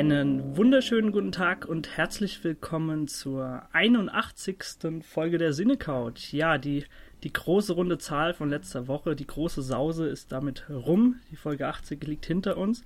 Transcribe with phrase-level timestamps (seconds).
[0.00, 5.02] Einen wunderschönen guten Tag und herzlich willkommen zur 81.
[5.02, 6.32] Folge der Cinecouch.
[6.32, 6.86] Ja, die,
[7.22, 11.16] die große runde Zahl von letzter Woche, die große Sause ist damit rum.
[11.30, 12.82] Die Folge 80 liegt hinter uns.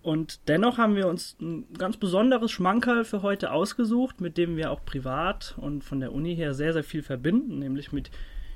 [0.00, 4.70] Und dennoch haben wir uns ein ganz besonderes Schmankerl für heute ausgesucht, mit dem wir
[4.70, 8.10] auch privat und von der Uni her sehr, sehr viel verbinden, nämlich mit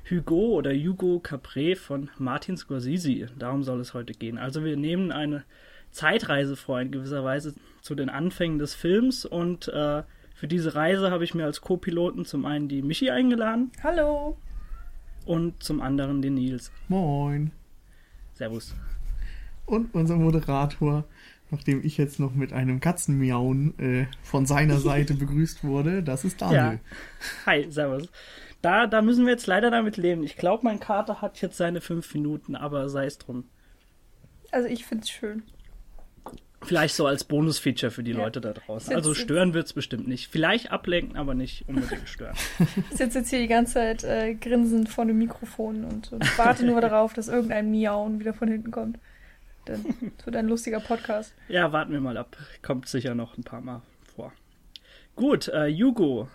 [0.09, 3.27] Hugo oder Hugo Capré von Martin Scorsese.
[3.37, 4.39] Darum soll es heute gehen.
[4.39, 5.43] Also wir nehmen eine
[5.91, 10.03] Zeitreise vor in gewisser Weise zu den Anfängen des Films und äh,
[10.35, 13.71] für diese Reise habe ich mir als Co-Piloten zum einen die Michi eingeladen.
[13.83, 14.37] Hallo.
[15.25, 16.71] Und zum anderen den Nils.
[16.87, 17.51] Moin.
[18.33, 18.73] Servus.
[19.65, 21.05] Und unser Moderator
[21.51, 26.01] nachdem ich jetzt noch mit einem Katzenmiauen äh, von seiner Seite begrüßt wurde.
[26.01, 26.79] Das ist Daniel.
[26.79, 26.79] Ja.
[27.45, 28.09] Hi, servus.
[28.61, 30.23] Da, da müssen wir jetzt leider damit leben.
[30.23, 33.43] Ich glaube, mein Kater hat jetzt seine fünf Minuten, aber sei es drum.
[34.51, 35.43] Also ich finde es schön.
[36.63, 38.17] Vielleicht so als Bonusfeature für die ja.
[38.17, 38.93] Leute da draußen.
[38.93, 40.27] Also stören wird es bestimmt nicht.
[40.27, 42.35] Vielleicht ablenken, aber nicht unbedingt stören.
[42.91, 46.65] Ich sitze jetzt hier die ganze Zeit äh, grinsend vor dem Mikrofon und, und warte
[46.65, 48.99] nur darauf, dass irgendein Miauen wieder von hinten kommt.
[49.65, 49.83] Dann
[50.23, 51.33] wird ein lustiger Podcast.
[51.47, 52.37] Ja, warten wir mal ab.
[52.61, 53.81] Kommt sicher noch ein paar Mal
[54.15, 54.31] vor.
[55.15, 56.27] Gut, äh, Hugo.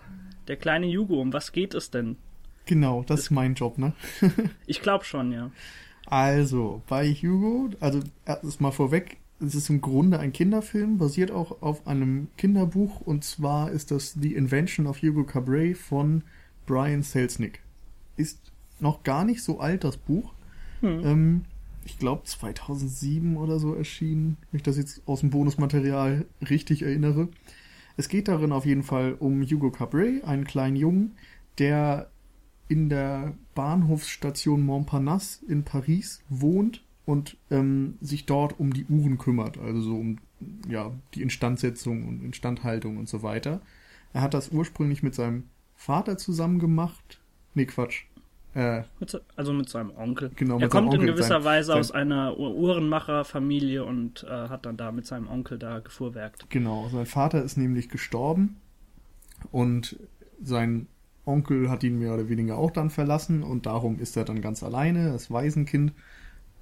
[0.47, 2.17] Der kleine Hugo, um was geht es denn?
[2.65, 3.93] Genau, das, das ist mein Job, ne?
[4.65, 5.51] ich glaube schon, ja.
[6.05, 11.85] Also, bei Hugo, also erstmal vorweg, es ist im Grunde ein Kinderfilm, basiert auch auf
[11.87, 16.23] einem Kinderbuch und zwar ist das The Invention of Hugo Cabret von
[16.65, 17.61] Brian Selznick.
[18.15, 18.39] Ist
[18.79, 20.33] noch gar nicht so alt, das Buch.
[20.81, 21.05] Hm.
[21.05, 21.41] Ähm,
[21.85, 27.29] ich glaube 2007 oder so erschienen, wenn ich das jetzt aus dem Bonusmaterial richtig erinnere.
[27.95, 31.13] Es geht darin auf jeden Fall um Hugo Cabret, einen kleinen Jungen,
[31.59, 32.09] der
[32.67, 39.57] in der Bahnhofsstation Montparnasse in Paris wohnt und ähm, sich dort um die Uhren kümmert,
[39.57, 40.17] also so um
[40.67, 43.61] ja, die Instandsetzung und Instandhaltung und so weiter.
[44.11, 47.21] Er hat das ursprünglich mit seinem Vater zusammen gemacht.
[47.53, 48.03] Nee, Quatsch.
[48.55, 48.83] Äh,
[49.37, 50.31] also mit seinem Onkel.
[50.35, 54.75] Genau, er kommt in gewisser sein, Weise sein, aus einer Uhrenmacherfamilie und äh, hat dann
[54.75, 56.49] da mit seinem Onkel da gefuhrwerkt.
[56.49, 58.57] Genau, sein Vater ist nämlich gestorben
[59.51, 59.97] und
[60.43, 60.87] sein
[61.25, 64.61] Onkel hat ihn mehr oder weniger auch dann verlassen und darum ist er dann ganz
[64.61, 65.93] alleine, das Waisenkind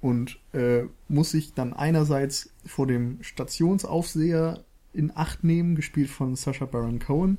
[0.00, 6.64] und äh, muss sich dann einerseits vor dem Stationsaufseher in Acht nehmen, gespielt von Sacha
[6.64, 7.38] Baron Cohen,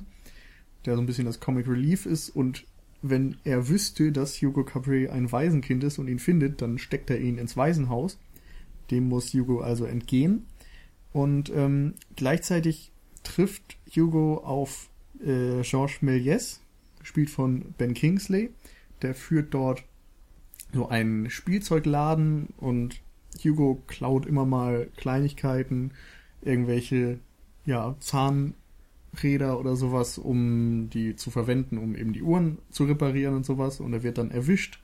[0.84, 2.64] der so ein bisschen das Comic Relief ist und
[3.02, 7.20] wenn er wüsste, dass Hugo Capri ein Waisenkind ist und ihn findet, dann steckt er
[7.20, 8.18] ihn ins Waisenhaus.
[8.90, 10.46] Dem muss Hugo also entgehen.
[11.12, 12.90] Und ähm, gleichzeitig
[13.22, 14.90] trifft Hugo auf
[15.20, 16.60] äh, Georges Méliès,
[16.98, 18.50] gespielt von Ben Kingsley.
[19.02, 19.84] Der führt dort
[20.72, 23.00] so einen Spielzeugladen und
[23.42, 25.92] Hugo klaut immer mal Kleinigkeiten,
[26.42, 27.18] irgendwelche
[27.64, 28.54] ja, Zahn
[29.22, 33.80] Räder oder sowas, um die zu verwenden, um eben die Uhren zu reparieren und sowas.
[33.80, 34.80] Und er wird dann erwischt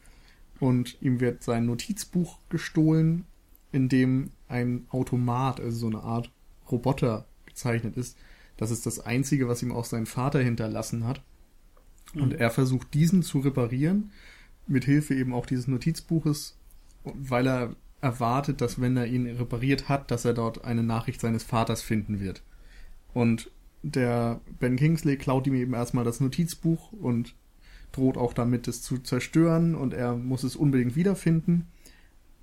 [0.61, 3.25] und ihm wird sein Notizbuch gestohlen,
[3.73, 6.31] in dem ein Automat, also so eine Art
[6.71, 8.17] Roboter gezeichnet ist.
[8.57, 11.23] Das ist das Einzige, was ihm auch sein Vater hinterlassen hat.
[12.15, 12.39] Und mhm.
[12.39, 14.13] er versucht diesen zu reparieren,
[14.67, 16.57] mit Hilfe eben auch dieses Notizbuches,
[17.05, 21.43] weil er erwartet, dass wenn er ihn repariert hat, dass er dort eine Nachricht seines
[21.43, 22.43] Vaters finden wird.
[23.13, 23.51] Und
[23.83, 27.35] der Ben Kingsley klaut ihm eben erstmal das Notizbuch und
[27.93, 31.67] droht auch damit, es zu zerstören und er muss es unbedingt wiederfinden.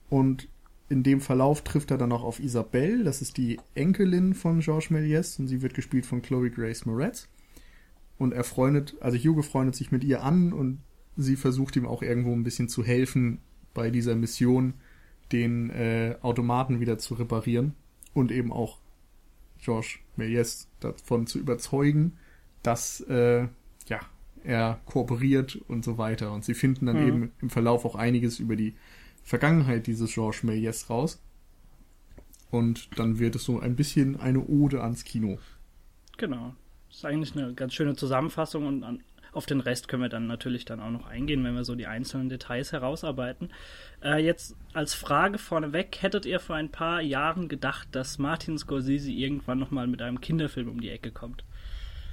[0.10, 0.48] Und
[0.90, 4.92] in dem Verlauf trifft er dann auch auf Isabelle, das ist die Enkelin von Georges
[4.92, 7.28] Méliès und sie wird gespielt von Chloe Grace Moretz.
[8.18, 10.80] Und er freundet, also Hugo freundet sich mit ihr an und
[11.18, 13.40] sie versucht ihm auch irgendwo ein bisschen zu helfen
[13.74, 14.74] bei dieser Mission,
[15.32, 17.74] den äh, Automaten wieder zu reparieren
[18.14, 18.80] und eben auch
[19.64, 22.18] Georges Méliès davon zu überzeugen,
[22.64, 23.48] dass äh,
[23.88, 24.00] ja,
[24.44, 26.32] er kooperiert und so weiter.
[26.32, 27.08] Und sie finden dann mhm.
[27.08, 28.76] eben im Verlauf auch einiges über die
[29.24, 31.22] Vergangenheit dieses Georges Méliès raus.
[32.50, 35.40] Und dann wird es so ein bisschen eine Ode ans Kino.
[36.18, 36.54] Genau.
[36.90, 39.02] Das ist eigentlich eine ganz schöne Zusammenfassung und an,
[39.34, 41.88] auf den Rest können wir dann natürlich dann auch noch eingehen, wenn wir so die
[41.88, 43.50] einzelnen Details herausarbeiten.
[44.04, 49.12] Äh, jetzt als Frage vorneweg, hättet ihr vor ein paar Jahren gedacht, dass Martin Scorsese
[49.12, 51.44] irgendwann nochmal mit einem Kinderfilm um die Ecke kommt?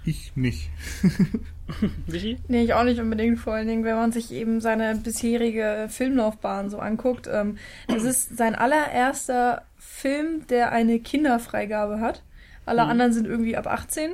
[0.04, 0.70] Ich nicht.
[2.06, 2.38] Michi?
[2.48, 3.38] Nee, ich auch nicht unbedingt.
[3.38, 7.28] Vor allen Dingen, wenn man sich eben seine bisherige Filmlaufbahn so anguckt.
[7.30, 12.22] Ähm, das ist sein allererster Film, der eine Kinderfreigabe hat.
[12.64, 12.90] Alle hm.
[12.90, 14.12] anderen sind irgendwie ab 18.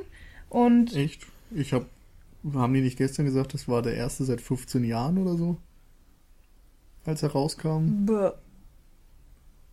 [0.49, 1.25] Und Echt?
[1.51, 1.85] Ich habe
[2.53, 5.57] haben die nicht gestern gesagt, das war der erste seit 15 Jahren oder so?
[7.05, 8.05] Als er rauskam?
[8.05, 8.31] Bäh.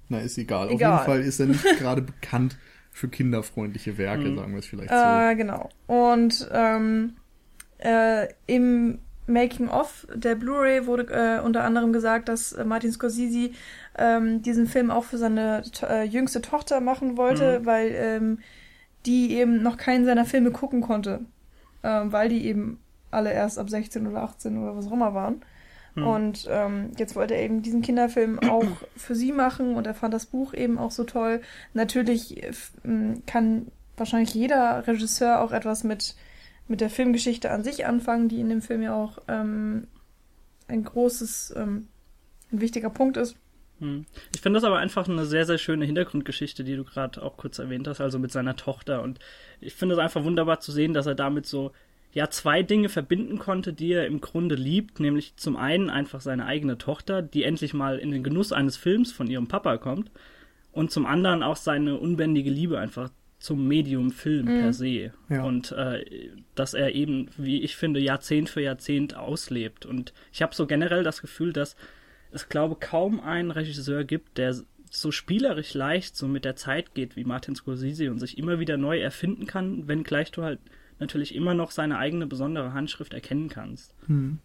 [0.08, 0.70] Na, ist egal.
[0.70, 0.92] egal.
[0.92, 2.56] Auf jeden Fall ist er nicht gerade bekannt
[2.90, 4.36] für kinderfreundliche Werke, mhm.
[4.36, 4.96] sagen wir es vielleicht so.
[4.96, 5.70] Äh, genau.
[5.86, 7.14] Und ähm,
[7.78, 13.50] äh, im Making-of der Blu-ray wurde äh, unter anderem gesagt, dass äh, Martin Scorsese
[13.96, 17.66] ähm, diesen Film auch für seine äh, jüngste Tochter machen wollte, mhm.
[17.66, 18.38] weil ähm,
[19.06, 21.20] die eben noch keinen seiner Filme gucken konnte,
[21.82, 22.78] ähm, weil die eben
[23.10, 25.42] alle erst ab 16 oder 18 oder was auch immer waren.
[25.94, 26.06] Mhm.
[26.06, 28.64] Und ähm, jetzt wollte er eben diesen Kinderfilm auch
[28.96, 31.40] für sie machen und er fand das Buch eben auch so toll.
[31.74, 32.52] Natürlich äh,
[33.26, 36.16] kann wahrscheinlich jeder Regisseur auch etwas mit
[36.68, 39.88] mit der Filmgeschichte an sich anfangen, die in dem Film ja auch ähm,
[40.68, 41.88] ein großes, ähm,
[42.50, 43.36] ein wichtiger Punkt ist.
[43.82, 44.06] Hm.
[44.34, 47.58] Ich finde das aber einfach eine sehr, sehr schöne Hintergrundgeschichte, die du gerade auch kurz
[47.58, 49.02] erwähnt hast, also mit seiner Tochter.
[49.02, 49.18] Und
[49.60, 51.72] ich finde es einfach wunderbar zu sehen, dass er damit so
[52.12, 56.46] ja zwei Dinge verbinden konnte, die er im Grunde liebt, nämlich zum einen einfach seine
[56.46, 60.10] eigene Tochter, die endlich mal in den Genuss eines Films von ihrem Papa kommt,
[60.72, 64.60] und zum anderen auch seine unbändige Liebe einfach zum Medium Film mhm.
[64.60, 65.12] per se.
[65.28, 65.42] Ja.
[65.42, 66.04] Und äh,
[66.54, 69.84] dass er eben, wie ich finde, Jahrzehnt für Jahrzehnt auslebt.
[69.84, 71.76] Und ich habe so generell das Gefühl, dass
[72.32, 74.56] es, glaube kaum einen Regisseur gibt, der
[74.90, 78.76] so spielerisch leicht so mit der Zeit geht wie Martin Scorsese und sich immer wieder
[78.76, 80.60] neu erfinden kann, wenngleich du halt
[80.98, 83.94] natürlich immer noch seine eigene besondere Handschrift erkennen kannst.
[84.06, 84.38] Hm.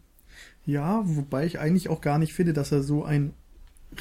[0.65, 3.33] Ja, wobei ich eigentlich auch gar nicht finde, dass er so ein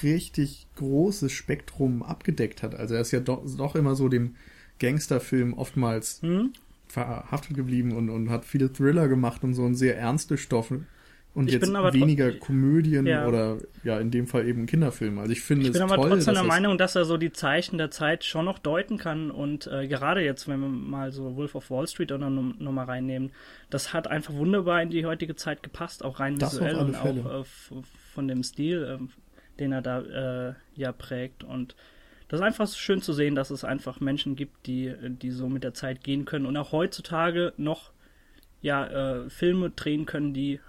[0.02, 2.74] richtig großes Spektrum abgedeckt hat.
[2.74, 4.36] Also er ist ja doch, doch immer so dem
[4.78, 6.52] Gangsterfilm oftmals hm?
[6.88, 10.84] verhaftet geblieben und, und hat viele Thriller gemacht und so und sehr ernste Stoffe.
[11.36, 13.28] Und ich jetzt weniger Komödien ja.
[13.28, 15.20] oder ja, in dem Fall eben Kinderfilme.
[15.20, 17.76] Also ich finde ich es bin aber trotzdem der Meinung, dass er so die Zeichen
[17.76, 21.54] der Zeit schon noch deuten kann und äh, gerade jetzt, wenn wir mal so Wolf
[21.54, 23.32] of Wall Street oder nochmal reinnehmen,
[23.68, 27.42] das hat einfach wunderbar in die heutige Zeit gepasst, auch rein das visuell und auch
[27.42, 27.44] äh,
[28.14, 30.00] von dem Stil, äh, den er da
[30.48, 31.76] äh, ja prägt und
[32.28, 35.64] das ist einfach schön zu sehen, dass es einfach Menschen gibt, die, die so mit
[35.64, 37.92] der Zeit gehen können und auch heutzutage noch
[38.62, 40.60] ja, äh, Filme drehen können, die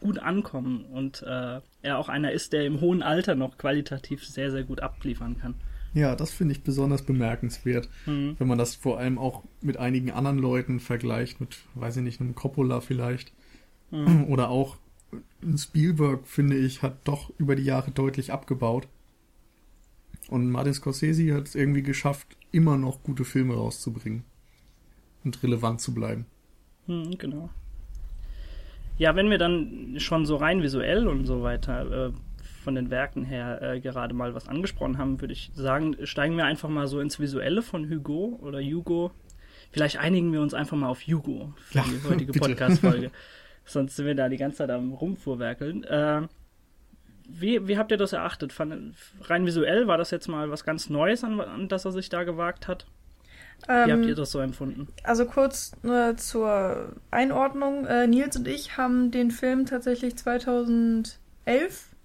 [0.00, 4.50] gut ankommen und äh, er auch einer ist, der im hohen Alter noch qualitativ sehr,
[4.50, 5.54] sehr gut abliefern kann.
[5.94, 8.36] Ja, das finde ich besonders bemerkenswert, mhm.
[8.38, 12.20] wenn man das vor allem auch mit einigen anderen Leuten vergleicht, mit, weiß ich nicht,
[12.20, 13.32] einem Coppola vielleicht.
[13.90, 14.24] Mhm.
[14.28, 14.76] Oder auch
[15.56, 18.88] Spielberg, finde ich, hat doch über die Jahre deutlich abgebaut.
[20.28, 24.24] Und Martin Scorsese hat es irgendwie geschafft, immer noch gute Filme rauszubringen
[25.24, 26.26] und relevant zu bleiben.
[26.86, 27.48] Hm, genau.
[28.98, 32.12] Ja, wenn wir dann schon so rein visuell und so weiter äh,
[32.62, 36.46] von den Werken her äh, gerade mal was angesprochen haben, würde ich sagen, steigen wir
[36.46, 39.12] einfach mal so ins Visuelle von Hugo oder Hugo.
[39.70, 43.10] Vielleicht einigen wir uns einfach mal auf Hugo für ja, die heutige Podcast-Folge.
[43.64, 45.84] Sonst sind wir da die ganze Zeit am Rumfuhrwerkeln.
[45.84, 46.22] Äh,
[47.28, 48.52] wie, wie habt ihr das erachtet?
[48.52, 52.08] Fand, rein visuell war das jetzt mal was ganz Neues, an, an das er sich
[52.08, 52.86] da gewagt hat?
[53.68, 54.88] Ähm, wie habt ihr das so empfunden?
[55.02, 57.86] Also kurz nur zur Einordnung.
[57.86, 61.16] Äh, Nils und ich haben den Film tatsächlich 2011.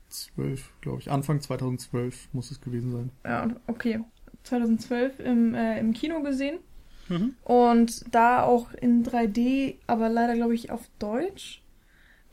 [0.09, 1.12] 12, glaube ich.
[1.12, 3.12] Anfang 2012 muss es gewesen sein.
[3.25, 4.01] Ja, okay.
[4.44, 6.60] 2012 im, äh, im Kino gesehen.
[7.10, 7.36] Mhm.
[7.43, 11.62] Und da auch in 3D, aber leider, glaube ich, auf Deutsch.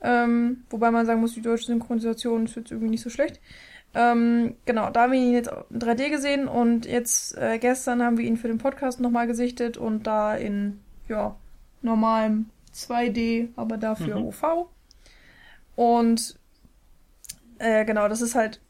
[0.01, 3.41] Ähm, wobei man sagen muss, die deutsche Synchronisation ist jetzt irgendwie nicht so schlecht.
[3.95, 8.19] Ähm, genau, da haben wir ihn jetzt in 3D gesehen und jetzt äh, gestern haben
[8.19, 11.37] wir ihn für den Podcast nochmal gesichtet und da in ja,
[11.83, 14.27] normalem 2D, aber dafür mhm.
[14.27, 14.69] OV.
[15.75, 16.39] Und
[17.59, 18.61] äh, genau, das ist halt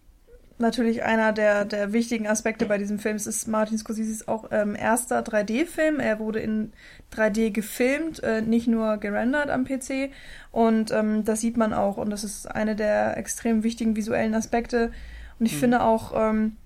[0.61, 3.17] natürlich einer der, der wichtigen Aspekte bei diesem Film.
[3.17, 6.00] Es ist Martin Scorsese's auch ähm, erster 3D-Film.
[6.00, 6.73] Er wurde in
[7.15, 10.11] 3D gefilmt, äh, nicht nur gerendert am PC.
[10.50, 11.97] Und ähm, das sieht man auch.
[11.97, 14.93] Und das ist eine der extrem wichtigen visuellen Aspekte.
[15.38, 15.59] Und ich mhm.
[15.59, 16.57] finde auch, ähm,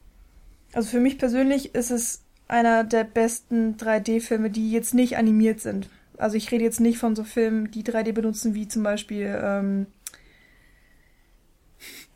[0.72, 5.88] also für mich persönlich ist es einer der besten 3D-Filme, die jetzt nicht animiert sind.
[6.18, 9.86] Also ich rede jetzt nicht von so Filmen, die 3D benutzen, wie zum Beispiel ähm,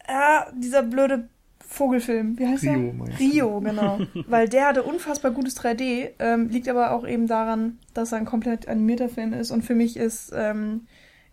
[0.08, 1.28] ja, dieser blöde
[1.76, 3.18] Vogelfilm, wie heißt Rio, der?
[3.18, 4.00] Rio, genau.
[4.26, 8.24] Weil der hatte unfassbar gutes 3D, ähm, liegt aber auch eben daran, dass er ein
[8.24, 9.50] komplett animierter Film ist.
[9.50, 10.86] Und für mich ist ähm,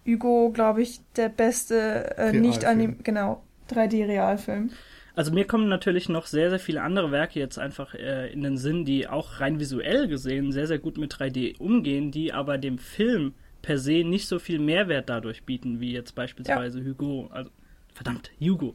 [0.05, 4.71] Hugo, glaube ich, der beste äh, nicht anim genau 3D-Realfilm.
[5.15, 8.57] Also mir kommen natürlich noch sehr, sehr viele andere Werke jetzt einfach äh, in den
[8.57, 12.79] Sinn, die auch rein visuell gesehen sehr, sehr gut mit 3D umgehen, die aber dem
[12.79, 16.85] Film per se nicht so viel Mehrwert dadurch bieten, wie jetzt beispielsweise ja.
[16.85, 17.29] Hugo.
[17.31, 17.49] Also
[17.93, 18.73] Verdammt, Hugo.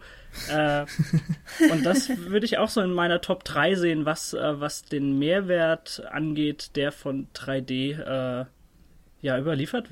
[0.51, 0.87] Äh,
[1.73, 5.19] und das würde ich auch so in meiner Top 3 sehen, was, äh, was den
[5.19, 8.45] Mehrwert angeht, der von 3D äh,
[9.21, 9.89] ja überliefert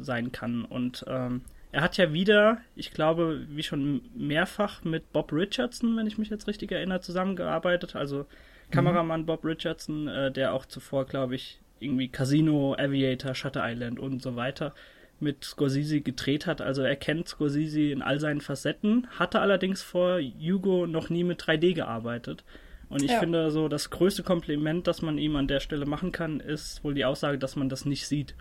[0.00, 0.64] sein kann.
[0.64, 1.42] Und ähm,
[1.72, 6.30] er hat ja wieder, ich glaube, wie schon mehrfach mit Bob Richardson, wenn ich mich
[6.30, 7.96] jetzt richtig erinnere, zusammengearbeitet.
[7.96, 8.26] Also
[8.70, 9.26] Kameramann mhm.
[9.26, 14.36] Bob Richardson, äh, der auch zuvor, glaube ich, irgendwie Casino, Aviator, Shutter Island und so
[14.36, 14.74] weiter
[15.20, 16.60] mit Scorsese gedreht hat.
[16.60, 21.42] Also er kennt Scorsese in all seinen Facetten, hatte allerdings vor Hugo noch nie mit
[21.42, 22.44] 3D gearbeitet.
[22.88, 23.20] Und ich ja.
[23.20, 26.94] finde so, das größte Kompliment, das man ihm an der Stelle machen kann, ist wohl
[26.94, 28.34] die Aussage, dass man das nicht sieht.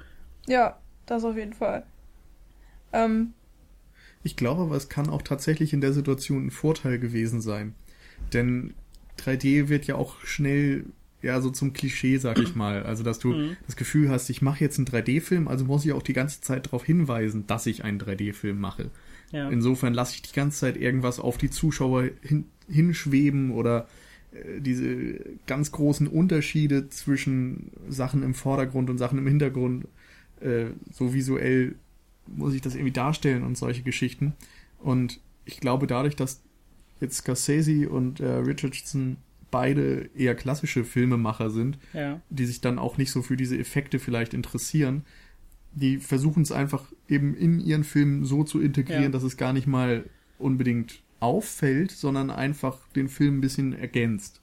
[0.48, 1.84] Ja, das auf jeden Fall.
[2.94, 3.34] Ähm,
[4.24, 7.76] ich glaube aber, es kann auch tatsächlich in der Situation ein Vorteil gewesen sein.
[8.34, 8.74] Denn
[9.20, 10.86] 3D wird ja auch schnell
[11.22, 12.84] ja so zum Klischee, sag ich mal.
[12.84, 13.58] Also, dass du mhm.
[13.66, 16.68] das Gefühl hast, ich mache jetzt einen 3D-Film, also muss ich auch die ganze Zeit
[16.68, 18.92] darauf hinweisen, dass ich einen 3D-Film mache.
[19.32, 19.50] Ja.
[19.50, 23.88] Insofern lasse ich die ganze Zeit irgendwas auf die Zuschauer hin, hinschweben oder
[24.32, 29.88] äh, diese ganz großen Unterschiede zwischen Sachen im Vordergrund und Sachen im Hintergrund
[30.40, 31.76] äh, so visuell
[32.28, 34.34] muss ich das irgendwie darstellen und solche Geschichten.
[34.80, 36.42] Und ich glaube, dadurch, dass
[37.00, 39.18] jetzt Scorsese und äh, Richardson
[39.52, 42.22] beide eher klassische Filmemacher sind, ja.
[42.30, 45.06] die sich dann auch nicht so für diese Effekte vielleicht interessieren,
[45.74, 49.10] die versuchen es einfach eben in ihren Filmen so zu integrieren, ja.
[49.10, 50.06] dass es gar nicht mal
[50.40, 54.42] unbedingt auffällt, sondern einfach den Film ein bisschen ergänzt.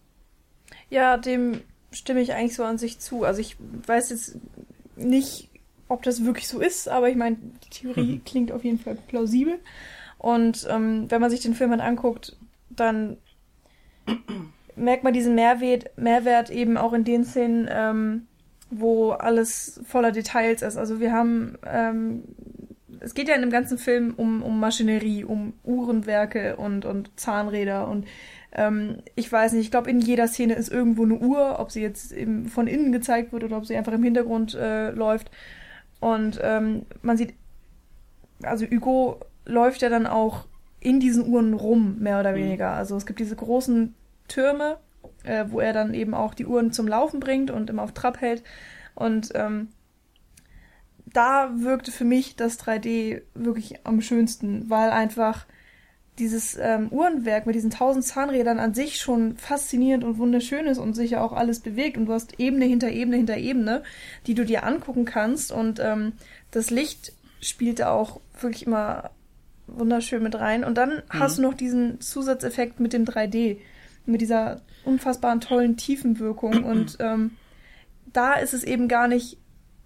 [0.91, 1.61] Ja, dem
[1.93, 3.25] stimme ich eigentlich so an sich zu.
[3.25, 3.57] Also ich
[3.87, 4.39] weiß jetzt
[4.97, 5.51] nicht
[5.89, 8.25] ob das wirklich so ist, aber ich meine, die Theorie mhm.
[8.27, 9.59] klingt auf jeden Fall plausibel.
[10.19, 12.37] Und ähm, wenn man sich den Film dann anguckt,
[12.71, 13.17] dann
[14.76, 18.26] merkt man diesen Mehrwert, Mehrwert eben auch in den Szenen, ähm,
[18.71, 20.76] wo alles voller Details ist.
[20.76, 22.25] Also wir haben, ähm,
[23.00, 27.88] es geht ja in dem ganzen Film um, um Maschinerie, um Uhrenwerke und, und Zahnräder
[27.88, 28.07] und
[28.54, 31.83] ähm, ich weiß nicht, ich glaube, in jeder Szene ist irgendwo eine Uhr, ob sie
[31.83, 35.31] jetzt eben von innen gezeigt wird oder ob sie einfach im Hintergrund äh, läuft.
[36.00, 37.35] Und ähm, man sieht,
[38.43, 40.47] also Hugo läuft ja dann auch
[40.78, 42.37] in diesen Uhren rum, mehr oder mhm.
[42.37, 42.71] weniger.
[42.71, 43.95] Also es gibt diese großen
[44.28, 44.78] Türme,
[45.25, 48.21] äh, wo er dann eben auch die Uhren zum Laufen bringt und immer auf Trab
[48.21, 48.43] hält.
[48.95, 49.69] Und ähm,
[51.07, 55.47] da wirkte für mich das 3D wirklich am schönsten, weil einfach
[56.19, 60.95] dieses ähm, Uhrenwerk mit diesen tausend Zahnrädern an sich schon faszinierend und wunderschön ist und
[60.95, 63.83] sich ja auch alles bewegt und du hast Ebene hinter Ebene hinter Ebene,
[64.26, 66.12] die du dir angucken kannst und ähm,
[66.52, 69.11] das Licht spielt da auch wirklich immer
[69.66, 71.19] wunderschön mit rein und dann mhm.
[71.19, 73.59] hast du noch diesen Zusatzeffekt mit dem 3D,
[74.07, 77.33] mit dieser unfassbaren tollen Tiefenwirkung und ähm,
[78.13, 79.39] da ist es eben gar nicht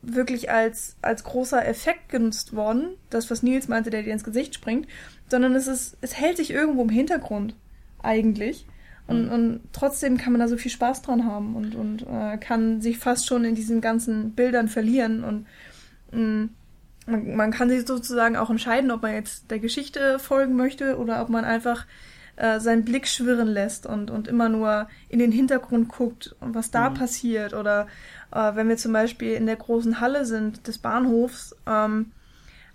[0.03, 4.55] wirklich als, als großer Effekt genutzt worden, das was Nils meinte, der dir ins Gesicht
[4.55, 4.87] springt,
[5.29, 7.55] sondern es ist, es hält sich irgendwo im Hintergrund
[8.03, 8.67] eigentlich.
[9.07, 9.33] Und, mhm.
[9.33, 12.99] und trotzdem kann man da so viel Spaß dran haben und, und äh, kann sich
[12.99, 15.47] fast schon in diesen ganzen Bildern verlieren und
[16.13, 16.51] mh, mm,
[17.07, 21.23] man, man kann sich sozusagen auch entscheiden, ob man jetzt der Geschichte folgen möchte oder
[21.23, 21.87] ob man einfach
[22.39, 26.71] äh, seinen Blick schwirren lässt und, und immer nur in den Hintergrund guckt und was
[26.71, 26.95] da mhm.
[26.95, 27.53] passiert.
[27.53, 27.89] Oder
[28.33, 32.13] äh, wenn wir zum Beispiel in der großen Halle sind des Bahnhofs, ähm,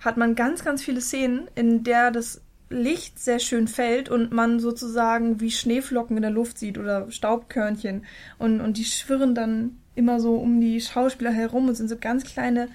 [0.01, 4.59] hat man ganz, ganz viele Szenen, in der das Licht sehr schön fällt und man
[4.59, 8.05] sozusagen wie Schneeflocken in der Luft sieht oder Staubkörnchen
[8.39, 12.23] und, und die schwirren dann immer so um die Schauspieler herum und sind so ganz
[12.23, 12.67] kleine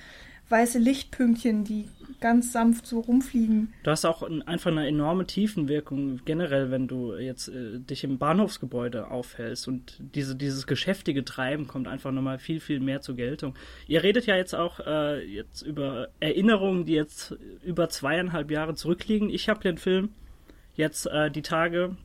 [0.49, 1.89] weiße Lichtpünktchen, die
[2.21, 3.73] ganz sanft so rumfliegen.
[3.83, 9.11] Du hast auch einfach eine enorme Tiefenwirkung generell, wenn du jetzt äh, dich im Bahnhofsgebäude
[9.11, 13.55] aufhältst und diese, dieses geschäftige Treiben kommt einfach nochmal viel, viel mehr zur Geltung.
[13.87, 19.31] Ihr redet ja jetzt auch äh, jetzt über Erinnerungen, die jetzt über zweieinhalb Jahre zurückliegen.
[19.31, 20.11] Ich habe den Film
[20.75, 21.97] jetzt äh, die Tage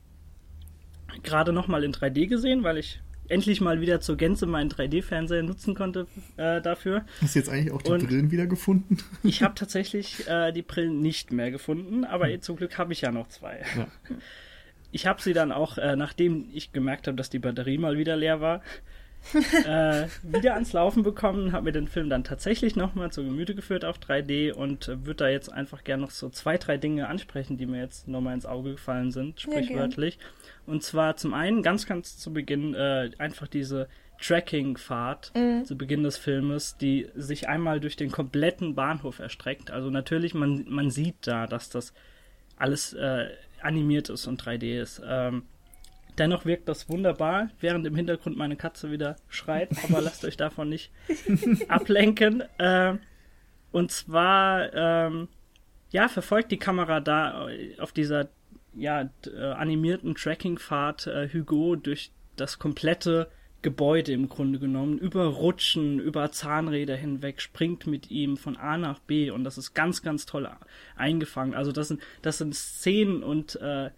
[1.22, 5.76] gerade nochmal in 3D gesehen, weil ich endlich mal wieder zur Gänze meinen 3D-Fernseher nutzen
[5.76, 7.06] konnte äh, dafür.
[7.22, 8.98] Hast du jetzt eigentlich auch die Und Brillen wieder gefunden?
[9.24, 12.42] ich habe tatsächlich äh, die Brillen nicht mehr gefunden, aber hm.
[12.42, 13.64] zum Glück habe ich ja noch zwei.
[13.78, 13.88] Ja.
[14.92, 18.16] Ich habe sie dann auch, äh, nachdem ich gemerkt habe, dass die Batterie mal wieder
[18.16, 18.62] leer war,
[19.66, 23.86] äh, wieder ans Laufen bekommen, habe mir den Film dann tatsächlich nochmal zu Gemüte geführt
[23.86, 27.58] auf 3D und äh, würde da jetzt einfach gerne noch so zwei, drei Dinge ansprechen,
[27.58, 30.18] die mir jetzt nochmal ins Auge gefallen sind, sprichwörtlich.
[30.20, 33.88] Ja, und zwar zum einen ganz, ganz zu Beginn äh, einfach diese
[34.22, 35.66] Tracking-Fahrt mhm.
[35.66, 39.72] zu Beginn des Filmes, die sich einmal durch den kompletten Bahnhof erstreckt.
[39.72, 41.94] Also natürlich, man, man sieht da, dass das
[42.58, 43.28] alles äh,
[43.62, 45.02] animiert ist und 3D ist.
[45.06, 45.44] Ähm,
[46.18, 50.70] dennoch wirkt das wunderbar, während im Hintergrund meine Katze wieder schreit, aber lasst euch davon
[50.70, 50.92] nicht
[51.68, 52.44] ablenken.
[52.58, 52.96] Äh,
[53.72, 55.28] und zwar, ähm,
[55.92, 57.48] ja, verfolgt die Kamera da
[57.80, 58.30] auf dieser
[58.76, 63.30] ja, äh, animierten Tracking-Fahrt äh, Hugo durch das komplette
[63.62, 69.00] Gebäude im Grunde genommen, über Rutschen, über Zahnräder hinweg, springt mit ihm von A nach
[69.00, 70.50] B und das ist ganz, ganz toll
[70.96, 71.56] eingefangen.
[71.56, 73.90] Also das sind, das sind Szenen und äh,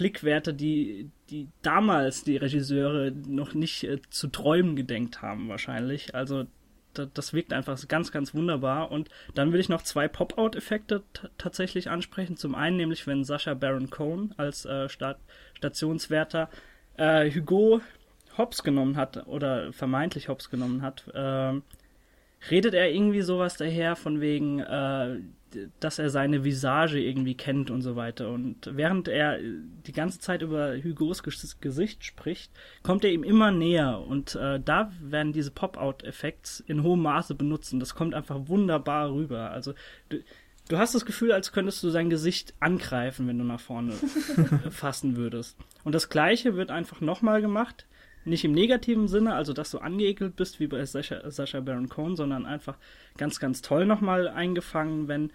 [0.00, 6.14] Blickwerte, die, die damals die Regisseure noch nicht äh, zu träumen gedenkt haben, wahrscheinlich.
[6.14, 6.46] Also
[6.94, 8.90] da, das wirkt einfach ganz, ganz wunderbar.
[8.90, 11.02] Und dann will ich noch zwei Pop-Out-Effekte
[11.36, 12.38] tatsächlich ansprechen.
[12.38, 15.18] Zum einen nämlich, wenn Sascha Baron Cohen als äh, Stat
[15.52, 16.48] Stationswärter
[16.96, 17.82] äh, Hugo
[18.38, 21.60] Hops genommen hat oder vermeintlich Hops genommen hat, äh,
[22.50, 25.18] redet er irgendwie sowas daher von wegen, äh,
[25.80, 28.30] dass er seine Visage irgendwie kennt und so weiter.
[28.30, 32.52] Und während er die ganze Zeit über Hugos Gesicht spricht,
[32.82, 34.00] kommt er ihm immer näher.
[34.00, 37.72] Und äh, da werden diese Pop-Out-Effekte in hohem Maße benutzt.
[37.72, 39.50] Und das kommt einfach wunderbar rüber.
[39.50, 39.74] Also
[40.08, 40.18] du,
[40.68, 43.92] du hast das Gefühl, als könntest du sein Gesicht angreifen, wenn du nach vorne
[44.70, 45.56] fassen würdest.
[45.84, 47.86] Und das gleiche wird einfach nochmal gemacht
[48.24, 52.16] nicht im negativen Sinne, also dass du angeekelt bist wie bei Sascha, Sascha Baron Cohen,
[52.16, 52.76] sondern einfach
[53.16, 55.32] ganz, ganz toll nochmal eingefangen, wenn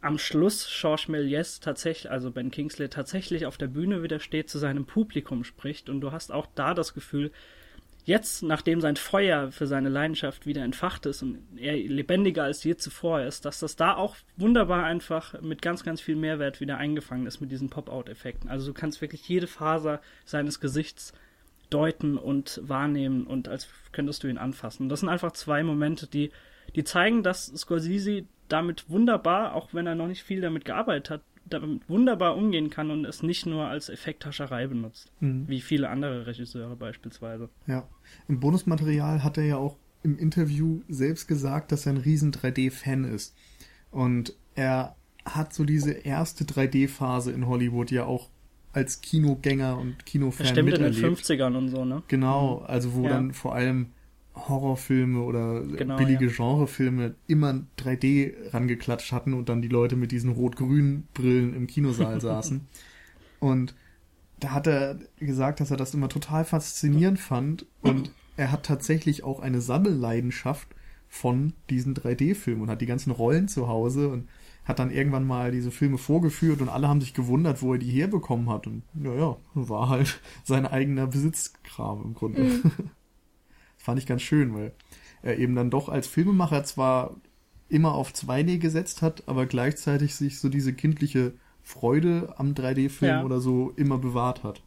[0.00, 4.58] am Schluss Georges Méliès tatsächlich, also Ben Kingsley tatsächlich auf der Bühne wieder steht, zu
[4.58, 7.32] seinem Publikum spricht und du hast auch da das Gefühl,
[8.04, 12.76] jetzt, nachdem sein Feuer für seine Leidenschaft wieder entfacht ist und er lebendiger als je
[12.76, 17.26] zuvor ist, dass das da auch wunderbar einfach mit ganz, ganz viel Mehrwert wieder eingefangen
[17.26, 18.48] ist mit diesen Pop-Out-Effekten.
[18.48, 21.12] Also du kannst wirklich jede Faser seines Gesichts
[21.70, 24.88] deuten und wahrnehmen und als könntest du ihn anfassen.
[24.88, 26.30] Das sind einfach zwei Momente, die,
[26.74, 31.22] die zeigen, dass Scorsese damit wunderbar, auch wenn er noch nicht viel damit gearbeitet hat,
[31.44, 35.48] damit wunderbar umgehen kann und es nicht nur als Effekthascherei benutzt, mhm.
[35.48, 37.48] wie viele andere Regisseure beispielsweise.
[37.66, 37.88] Ja,
[38.28, 43.04] im Bonusmaterial hat er ja auch im Interview selbst gesagt, dass er ein riesen 3D-Fan
[43.04, 43.34] ist.
[43.90, 48.30] Und er hat so diese erste 3D-Phase in Hollywood ja auch
[48.78, 50.96] als Kinogänger und Kinofan das stimmt miterlebt.
[50.96, 52.02] in den 50ern und so, ne?
[52.08, 53.10] Genau, also wo ja.
[53.10, 53.88] dann vor allem
[54.34, 56.32] Horrorfilme oder genau, billige ja.
[56.32, 62.20] Genrefilme immer 3D rangeklatscht hatten und dann die Leute mit diesen rot-grünen Brillen im Kinosaal
[62.22, 62.66] saßen.
[63.40, 63.74] Und
[64.38, 69.24] da hat er gesagt, dass er das immer total faszinierend fand und er hat tatsächlich
[69.24, 70.68] auch eine Sammelleidenschaft
[71.08, 74.28] von diesen 3D-Filmen und hat die ganzen Rollen zu Hause und
[74.68, 77.90] hat dann irgendwann mal diese Filme vorgeführt und alle haben sich gewundert, wo er die
[77.90, 78.66] herbekommen hat.
[78.66, 82.42] Und naja, war halt sein eigener Besitzkram im Grunde.
[82.42, 82.62] Mhm.
[82.62, 82.72] Das
[83.78, 84.74] fand ich ganz schön, weil
[85.22, 87.16] er eben dann doch als Filmemacher zwar
[87.70, 93.24] immer auf 2D gesetzt hat, aber gleichzeitig sich so diese kindliche Freude am 3D-Film ja.
[93.24, 94.62] oder so immer bewahrt hat.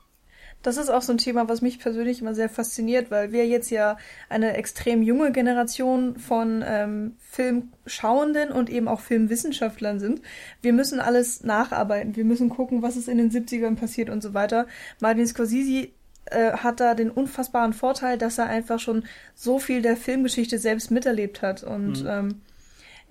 [0.62, 3.70] Das ist auch so ein Thema, was mich persönlich immer sehr fasziniert, weil wir jetzt
[3.70, 3.98] ja
[4.30, 10.22] eine extrem junge Generation von ähm, Filmschauenden und eben auch Filmwissenschaftlern sind.
[10.62, 12.16] Wir müssen alles nacharbeiten.
[12.16, 14.68] Wir müssen gucken, was ist in den 70ern passiert und so weiter.
[15.00, 15.90] Martin Scorsese
[16.26, 20.92] äh, hat da den unfassbaren Vorteil, dass er einfach schon so viel der Filmgeschichte selbst
[20.92, 21.64] miterlebt hat.
[21.64, 22.10] Und mhm.
[22.10, 22.42] ähm,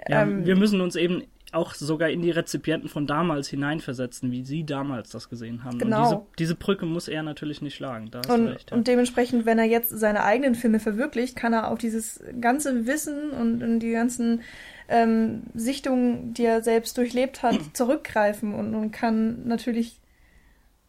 [0.09, 4.45] ja, ähm, wir müssen uns eben auch sogar in die Rezipienten von damals hineinversetzen, wie
[4.45, 5.79] sie damals das gesehen haben.
[5.79, 6.03] Genau.
[6.03, 8.11] Und diese, diese Brücke muss er natürlich nicht schlagen.
[8.29, 8.77] Und, recht, ja.
[8.77, 13.31] und dementsprechend, wenn er jetzt seine eigenen Filme verwirklicht, kann er auf dieses ganze Wissen
[13.31, 14.43] und, und die ganzen
[14.89, 20.01] ähm, Sichtungen, die er selbst durchlebt hat, zurückgreifen und, und kann natürlich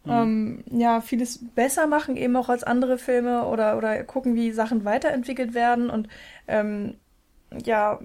[0.05, 0.11] mhm.
[0.11, 4.85] ähm, ja vieles besser machen, eben auch als andere Filme oder, oder gucken, wie Sachen
[4.85, 6.07] weiterentwickelt werden und
[6.47, 6.95] ähm,
[7.65, 7.99] ja,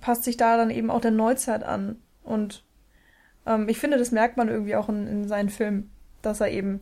[0.00, 1.96] passt sich da dann eben auch der Neuzeit an.
[2.22, 2.64] Und
[3.46, 5.90] ähm, ich finde, das merkt man irgendwie auch in, in seinen Filmen,
[6.22, 6.80] dass er eben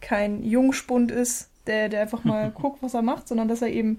[0.00, 3.98] kein Jungspund ist, der, der einfach mal guckt, was er macht, sondern dass er eben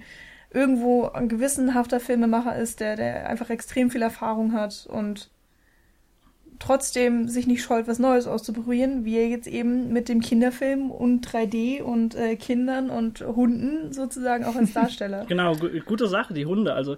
[0.51, 5.31] irgendwo ein gewissenhafter Filmemacher ist, der, der einfach extrem viel Erfahrung hat und
[6.59, 11.27] trotzdem sich nicht scheut, was Neues auszuprobieren, wie er jetzt eben mit dem Kinderfilm und
[11.27, 15.25] 3D und äh, Kindern und Hunden sozusagen auch als Darsteller.
[15.25, 16.73] genau, gute Sache, die Hunde.
[16.73, 16.97] Also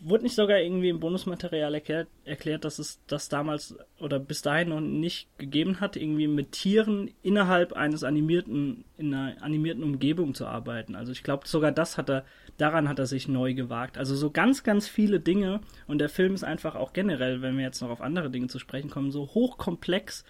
[0.00, 4.68] Wurde nicht sogar irgendwie im Bonusmaterial erklärt, erklärt, dass es das damals oder bis dahin
[4.68, 10.46] noch nicht gegeben hat, irgendwie mit Tieren innerhalb eines animierten, in einer animierten Umgebung zu
[10.46, 10.94] arbeiten.
[10.94, 12.24] Also ich glaube, sogar das hat er,
[12.56, 13.98] daran hat er sich neu gewagt.
[13.98, 17.64] Also so ganz, ganz viele Dinge und der Film ist einfach auch generell, wenn wir
[17.64, 20.24] jetzt noch auf andere Dinge zu sprechen kommen, so hochkomplex,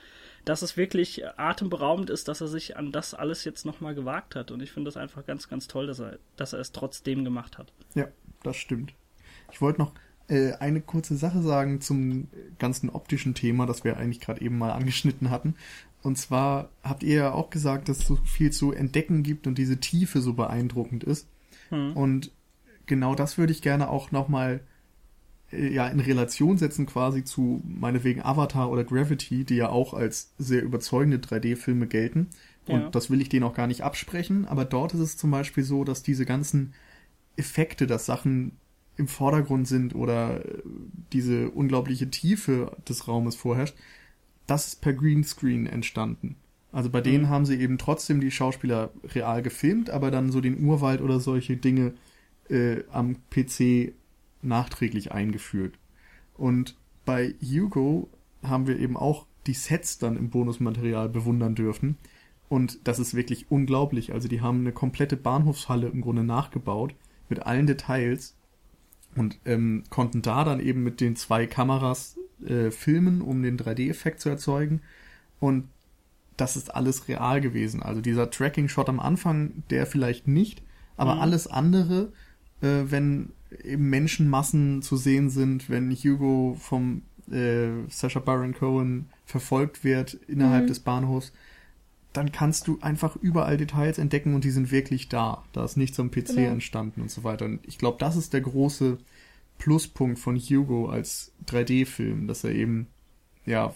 [0.44, 4.50] dass es wirklich atemberaubend ist, dass er sich an das alles jetzt nochmal gewagt hat.
[4.50, 7.58] Und ich finde das einfach ganz, ganz toll, dass er, dass er es trotzdem gemacht
[7.58, 7.72] hat.
[7.94, 8.08] Ja,
[8.42, 8.94] das stimmt.
[9.52, 9.92] Ich wollte noch
[10.28, 12.28] äh, eine kurze Sache sagen zum
[12.58, 15.54] ganzen optischen Thema, das wir eigentlich gerade eben mal angeschnitten hatten.
[16.02, 19.56] Und zwar habt ihr ja auch gesagt, dass es so viel zu entdecken gibt und
[19.56, 21.28] diese Tiefe so beeindruckend ist.
[21.70, 21.96] Hm.
[21.96, 22.30] Und
[22.86, 24.60] genau das würde ich gerne auch nochmal
[25.50, 30.32] äh, ja, in Relation setzen quasi zu meinetwegen Avatar oder Gravity, die ja auch als
[30.38, 32.28] sehr überzeugende 3D-Filme gelten,
[32.66, 32.90] Und ja.
[32.90, 35.84] das will ich denen auch gar nicht absprechen, aber dort ist es zum Beispiel so,
[35.84, 36.72] dass diese ganzen
[37.36, 38.52] Effekte, dass Sachen
[38.96, 40.62] im Vordergrund sind oder äh,
[41.12, 43.76] diese unglaubliche Tiefe des Raumes vorherrscht,
[44.46, 46.36] das ist per Greenscreen entstanden.
[46.72, 47.28] Also bei denen mhm.
[47.28, 51.56] haben sie eben trotzdem die Schauspieler real gefilmt, aber dann so den Urwald oder solche
[51.56, 51.94] Dinge
[52.48, 53.94] äh, am PC
[54.42, 55.78] nachträglich eingeführt.
[56.34, 58.08] Und bei Hugo
[58.42, 61.96] haben wir eben auch die Sets dann im Bonusmaterial bewundern dürfen.
[62.48, 64.12] Und das ist wirklich unglaublich.
[64.12, 66.94] Also die haben eine komplette Bahnhofshalle im Grunde nachgebaut
[67.28, 68.36] mit allen Details
[69.16, 74.20] und ähm, konnten da dann eben mit den zwei Kameras äh, filmen, um den 3D-Effekt
[74.20, 74.80] zu erzeugen.
[75.40, 75.68] Und
[76.36, 77.82] das ist alles real gewesen.
[77.82, 80.62] Also dieser Tracking-Shot am Anfang, der vielleicht nicht,
[80.96, 81.20] aber mhm.
[81.20, 82.12] alles andere,
[82.60, 83.30] äh, wenn
[83.62, 90.64] eben Menschenmassen zu sehen sind, wenn Hugo vom äh, Sacha Baron Cohen verfolgt wird innerhalb
[90.64, 90.68] mhm.
[90.68, 91.32] des Bahnhofs,
[92.14, 95.44] dann kannst du einfach überall Details entdecken und die sind wirklich da.
[95.52, 96.52] Da ist nichts am PC genau.
[96.52, 97.44] entstanden und so weiter.
[97.44, 98.98] Und ich glaube, das ist der große
[99.58, 102.86] Pluspunkt von Hugo als 3D-Film, dass er eben
[103.44, 103.74] ja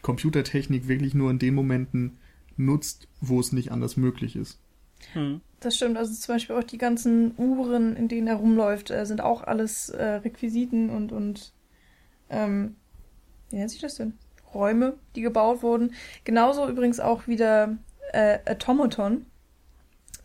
[0.00, 2.18] Computertechnik wirklich nur in den Momenten
[2.56, 4.60] nutzt, wo es nicht anders möglich ist.
[5.12, 5.40] Hm.
[5.58, 9.20] Das stimmt, also zum Beispiel auch die ganzen Uhren, in denen er rumläuft, äh, sind
[9.20, 11.52] auch alles äh, Requisiten und, und
[12.30, 12.76] ähm,
[13.50, 14.12] wie nennt sich das denn?
[14.54, 15.94] Räume, die gebaut wurden.
[16.24, 17.76] Genauso übrigens auch wieder
[18.12, 19.26] äh, Automaton,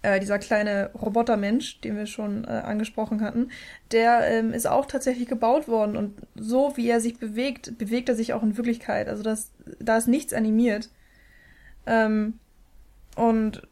[0.02, 3.52] äh, dieser kleine Robotermensch, den wir schon äh, angesprochen hatten,
[3.92, 8.16] der ähm, ist auch tatsächlich gebaut worden und so wie er sich bewegt, bewegt er
[8.16, 9.10] sich auch in Wirklichkeit.
[9.10, 10.90] Also das, da ist nichts animiert.
[11.86, 12.40] Ähm,
[13.16, 13.68] und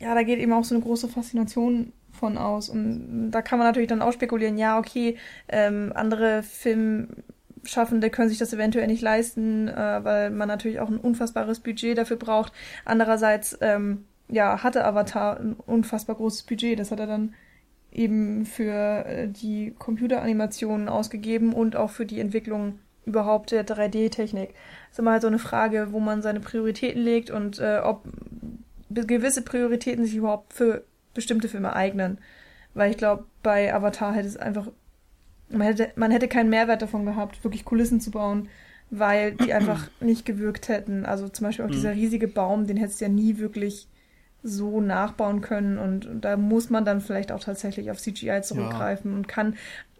[0.00, 2.68] ja, da geht eben auch so eine große Faszination von aus.
[2.68, 5.16] Und da kann man natürlich dann auch spekulieren, ja, okay,
[5.48, 6.42] ähm, andere
[7.68, 11.98] Filmschaffende können sich das eventuell nicht leisten, äh, weil man natürlich auch ein unfassbares Budget
[11.98, 12.52] dafür braucht.
[12.86, 16.78] Andererseits, ähm, ja, hatte Avatar ein unfassbar großes Budget.
[16.78, 17.34] Das hat er dann
[17.92, 24.48] eben für äh, die Computeranimationen ausgegeben und auch für die Entwicklung überhaupt der 3D-Technik.
[24.50, 28.04] Das ist immer halt so eine Frage, wo man seine Prioritäten legt und äh, ob
[28.88, 32.18] gewisse Prioritäten sich überhaupt für bestimmte Filme eignen.
[32.72, 34.68] Weil ich glaube, bei Avatar hätte es einfach,
[35.50, 38.48] man hätte, man hätte keinen Mehrwert davon gehabt, wirklich Kulissen zu bauen,
[38.90, 41.06] weil die einfach nicht gewirkt hätten.
[41.06, 41.74] Also zum Beispiel auch mhm.
[41.74, 43.88] dieser riesige Baum, den hättest du ja nie wirklich
[44.42, 49.10] so nachbauen können und, und, da muss man dann vielleicht auch tatsächlich auf CGI zurückgreifen
[49.10, 49.16] ja.
[49.16, 49.56] und kann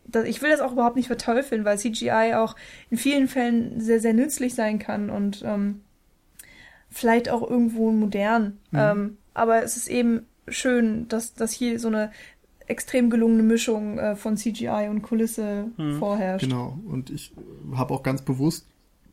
[0.09, 2.57] das, ich will das auch überhaupt nicht verteufeln, weil CGI auch
[2.89, 5.83] in vielen Fällen sehr, sehr nützlich sein kann und ähm,
[6.89, 8.59] vielleicht auch irgendwo modern.
[8.71, 8.79] Mhm.
[8.79, 12.11] Ähm, aber es ist eben schön, dass, dass hier so eine
[12.69, 15.99] extrem gelungene Mischung äh, von CGI und Kulisse mhm.
[15.99, 16.45] vorherrscht.
[16.45, 17.33] Genau, und ich
[17.75, 18.67] habe auch ganz bewusst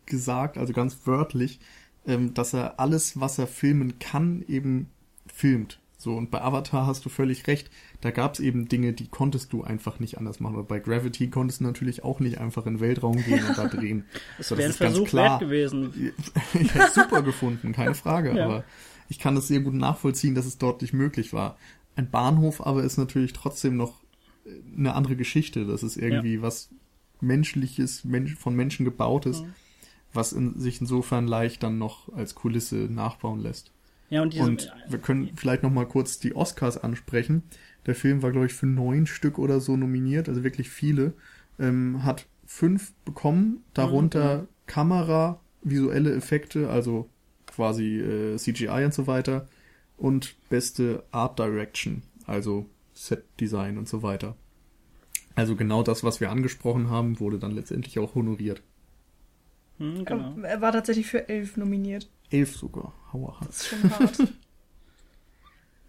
[0.06, 1.60] gesagt, also ganz wörtlich,
[2.06, 4.90] ähm, dass er alles, was er filmen kann, eben
[5.28, 5.80] filmt.
[5.98, 7.72] So, und bei Avatar hast du völlig recht.
[8.02, 10.58] Da gab es eben Dinge, die konntest du einfach nicht anders machen.
[10.58, 13.68] Und bei Gravity konntest du natürlich auch nicht einfach in den Weltraum gehen und da
[13.70, 14.06] drehen.
[14.38, 16.14] das so, wäre ein Versuch wert gewesen.
[16.54, 18.38] ich hätte es super gefunden, keine Frage.
[18.38, 18.46] Ja.
[18.46, 18.64] Aber
[19.10, 21.58] ich kann das sehr gut nachvollziehen, dass es dort nicht möglich war.
[21.96, 24.04] Ein Bahnhof aber ist natürlich trotzdem noch
[24.46, 25.66] äh, eine andere Geschichte.
[25.66, 26.42] Das ist irgendwie ja.
[26.42, 26.70] was
[27.22, 29.54] Menschliches, Mensch, von Menschen gebautes, mhm.
[30.14, 33.72] was in, sich insofern leicht dann noch als Kulisse nachbauen lässt.
[34.10, 37.44] Ja, und, diese, und wir können vielleicht noch mal kurz die Oscars ansprechen.
[37.86, 41.14] Der Film war, glaube ich, für neun Stück oder so nominiert, also wirklich viele.
[41.58, 44.48] Ähm, hat fünf bekommen, darunter mhm.
[44.68, 47.10] Kamera, visuelle Effekte, also
[47.48, 49.48] quasi äh, CGI und so weiter
[49.98, 54.36] und beste Art Direction, also Set Design und so weiter.
[55.36, 58.62] Also genau das, was wir angesprochen haben, wurde dann letztendlich auch honoriert.
[59.78, 60.38] Hm, genau.
[60.44, 62.10] Er war tatsächlich für elf nominiert.
[62.30, 62.94] Elf sogar.
[63.12, 64.18] Hauer Das ist schon hart.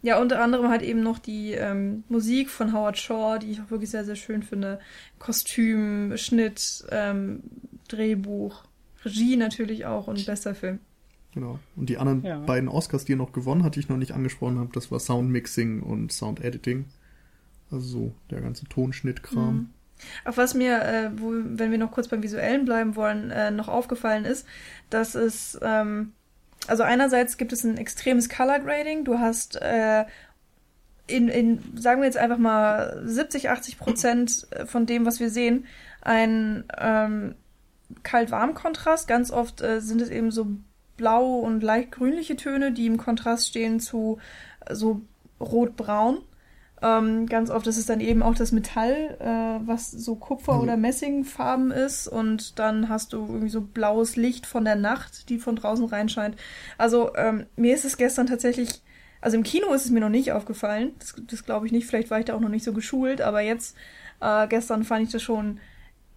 [0.02, 3.70] ja, unter anderem halt eben noch die ähm, Musik von Howard Shaw, die ich auch
[3.70, 4.80] wirklich sehr, sehr schön finde.
[5.20, 7.42] Kostüm, Schnitt, ähm,
[7.88, 8.64] Drehbuch,
[9.04, 10.80] Regie natürlich auch und bester Film.
[11.36, 11.58] Genau.
[11.76, 12.38] Und die anderen ja.
[12.38, 14.98] beiden Oscars, die er noch gewonnen hat, die ich noch nicht angesprochen habe, das war
[14.98, 16.86] Sound Mixing und Sound Editing.
[17.70, 19.54] Also so der ganze Tonschnittkram.
[19.54, 19.70] Mhm.
[20.24, 23.68] Auf was mir, äh, wo, wenn wir noch kurz beim Visuellen bleiben wollen, äh, noch
[23.68, 24.46] aufgefallen ist,
[24.88, 26.12] dass es, ähm,
[26.68, 29.04] also einerseits gibt es ein extremes Color Grading.
[29.04, 30.06] Du hast äh,
[31.06, 35.66] in, in, sagen wir jetzt einfach mal 70, 80 Prozent von dem, was wir sehen,
[36.00, 37.34] ein ähm,
[38.04, 39.06] Kalt-Warm-Kontrast.
[39.06, 40.46] Ganz oft äh, sind es eben so
[40.96, 44.18] blau und leicht grünliche Töne, die im Kontrast stehen zu
[44.70, 45.00] so
[45.40, 46.18] rot-braun.
[46.82, 50.60] Ähm, ganz oft ist es dann eben auch das Metall, äh, was so Kupfer- mhm.
[50.60, 52.06] oder Messingfarben ist.
[52.06, 56.36] Und dann hast du irgendwie so blaues Licht von der Nacht, die von draußen reinscheint.
[56.76, 58.82] Also ähm, mir ist es gestern tatsächlich,
[59.20, 60.92] also im Kino ist es mir noch nicht aufgefallen.
[60.98, 61.86] Das, das glaube ich nicht.
[61.86, 63.22] Vielleicht war ich da auch noch nicht so geschult.
[63.22, 63.74] Aber jetzt,
[64.20, 65.58] äh, gestern fand ich das schon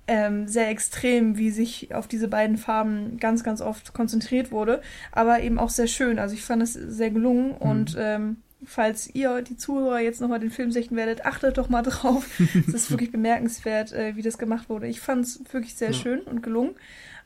[0.10, 4.82] ähm, sehr extrem, wie sich auf diese beiden Farben ganz, ganz oft konzentriert wurde.
[5.12, 6.18] Aber eben auch sehr schön.
[6.18, 7.50] Also ich fand es sehr gelungen.
[7.50, 7.58] Mhm.
[7.58, 11.84] Und ähm, falls ihr, die Zuhörer, jetzt nochmal den Film sichten werdet, achtet doch mal
[11.84, 12.26] drauf.
[12.68, 14.88] es ist wirklich bemerkenswert, äh, wie das gemacht wurde.
[14.88, 15.94] Ich fand es wirklich sehr ja.
[15.94, 16.74] schön und gelungen.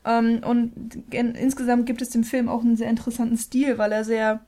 [0.04, 4.04] Ähm, und in, insgesamt gibt es dem Film auch einen sehr interessanten Stil, weil er
[4.04, 4.42] sehr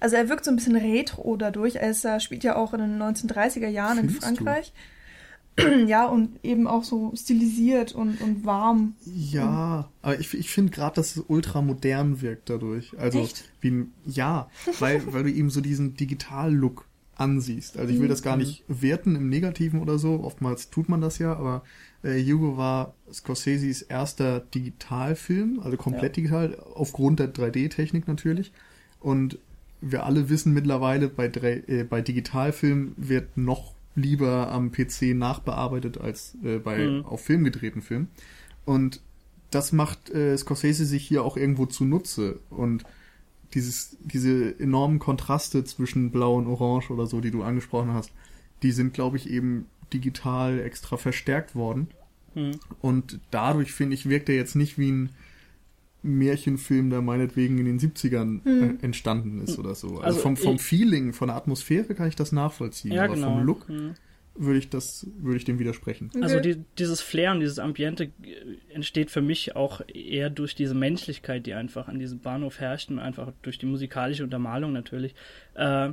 [0.00, 1.76] also er wirkt so ein bisschen retro dadurch.
[1.76, 4.72] Er spielt ja auch in den 1930er Jahren Findest in Frankreich.
[4.72, 4.93] Du?
[5.86, 8.94] ja, und eben auch so stilisiert und, und warm.
[9.04, 12.92] Ja, aber ich, ich finde gerade, dass es ultramodern wirkt dadurch.
[12.98, 13.44] Also Echt?
[13.60, 14.48] wie ein, ja,
[14.80, 16.86] weil, weil du eben so diesen Digital-Look
[17.16, 17.78] ansiehst.
[17.78, 20.20] Also ich will das gar nicht werten im Negativen oder so.
[20.24, 21.62] Oftmals tut man das ja, aber
[22.02, 26.22] äh, Hugo war Scorseses erster Digitalfilm, also komplett ja.
[26.22, 28.52] digital, aufgrund der 3D-Technik natürlich.
[29.00, 29.38] Und
[29.80, 36.36] wir alle wissen mittlerweile, bei, äh, bei Digitalfilmen wird noch lieber am PC nachbearbeitet als
[36.42, 37.04] äh, bei mhm.
[37.04, 38.08] auf Film gedrehten Filmen.
[38.64, 39.00] Und
[39.50, 42.40] das macht äh, Scorsese sich hier auch irgendwo zunutze.
[42.50, 42.84] Und
[43.54, 48.12] dieses, diese enormen Kontraste zwischen Blau und Orange oder so, die du angesprochen hast,
[48.62, 51.88] die sind, glaube ich, eben digital extra verstärkt worden.
[52.34, 52.58] Mhm.
[52.80, 55.10] Und dadurch, finde ich, wirkt er jetzt nicht wie ein
[56.04, 58.78] Märchenfilm, der meinetwegen in den 70ern hm.
[58.80, 59.88] äh, entstanden ist oder so.
[59.88, 63.14] Also, also vom, vom ich, Feeling, von der Atmosphäre kann ich das nachvollziehen, ja, aber
[63.14, 63.34] genau.
[63.34, 63.94] vom Look hm.
[64.34, 66.10] würde ich das, würde ich dem widersprechen.
[66.20, 68.10] Also die, dieses Flair und dieses Ambiente
[68.68, 72.98] entsteht für mich auch eher durch diese Menschlichkeit, die einfach an diesem Bahnhof herrscht und
[72.98, 75.14] einfach durch die musikalische Untermalung natürlich.
[75.54, 75.90] Äh,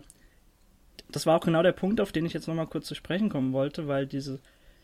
[1.10, 3.54] das war auch genau der Punkt, auf den ich jetzt nochmal kurz zu sprechen kommen
[3.54, 4.40] wollte, weil diese,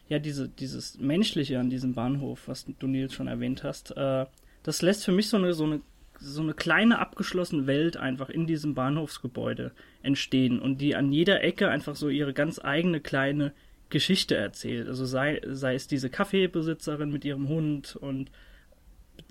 [0.07, 4.25] ja, diese, dieses Menschliche an diesem Bahnhof, was du Nils schon erwähnt hast, äh,
[4.63, 5.81] das lässt für mich so eine, so eine,
[6.19, 11.69] so eine kleine abgeschlossene Welt einfach in diesem Bahnhofsgebäude entstehen und die an jeder Ecke
[11.69, 13.53] einfach so ihre ganz eigene kleine
[13.89, 14.87] Geschichte erzählt.
[14.87, 18.31] Also sei, sei es diese Kaffeebesitzerin mit ihrem Hund und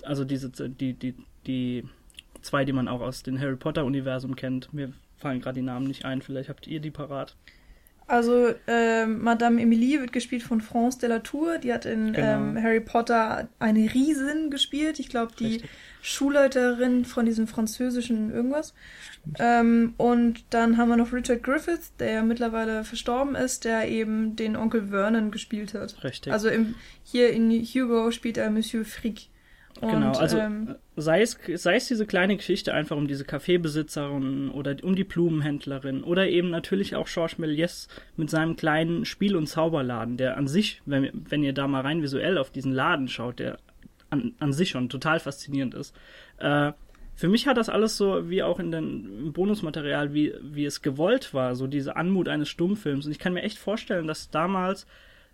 [0.03, 1.15] also diese, die, die,
[1.47, 1.85] die
[2.41, 4.73] zwei, die man auch aus dem Harry Potter Universum kennt.
[4.73, 7.37] Mir fallen gerade die Namen nicht ein, vielleicht habt ihr die parat.
[8.09, 11.59] Also äh, Madame Emilie wird gespielt von France de la Tour.
[11.59, 12.35] Die hat in genau.
[12.35, 15.01] ähm, Harry Potter eine Riesin gespielt.
[15.01, 15.71] Ich glaube, die Richtig.
[16.03, 18.75] Schulleiterin von diesem französischen irgendwas.
[19.40, 24.37] Ähm, und dann haben wir noch Richard Griffith, der ja mittlerweile verstorben ist, der eben
[24.37, 26.05] den Onkel Vernon gespielt hat.
[26.05, 26.33] Richtig.
[26.33, 29.29] Also im, hier in Hugo spielt er Monsieur Frick.
[29.81, 34.51] Und, genau, also ähm, sei, es, sei es diese kleine Geschichte einfach um diese Kaffeebesitzerin
[34.51, 39.47] oder um die Blumenhändlerin oder eben natürlich auch Georges Méliès mit seinem kleinen Spiel- und
[39.47, 43.39] Zauberladen, der an sich, wenn, wenn ihr da mal rein visuell auf diesen Laden schaut,
[43.39, 43.59] der
[44.09, 45.95] an, an sich schon total faszinierend ist.
[46.39, 46.73] Äh,
[47.15, 51.33] für mich hat das alles so, wie auch in dem Bonusmaterial, wie, wie es gewollt
[51.33, 53.07] war, so diese Anmut eines Stummfilms.
[53.07, 54.87] Und ich kann mir echt vorstellen, dass damals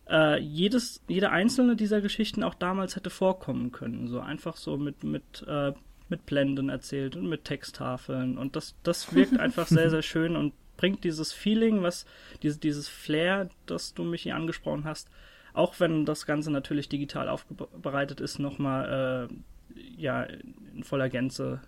[0.08, 4.08] äh, jedes, jede einzelne dieser Geschichten auch damals hätte vorkommen können.
[4.08, 5.72] So einfach so mit, mit, äh,
[6.08, 8.38] mit Blenden erzählt und mit Texttafeln.
[8.38, 12.06] Und das, das wirkt einfach sehr, sehr schön und bringt dieses Feeling, was,
[12.42, 15.08] diese, dieses Flair, das du mich hier angesprochen hast,
[15.54, 21.60] auch wenn das Ganze natürlich digital aufbereitet ist, nochmal äh, ja, in voller Gänze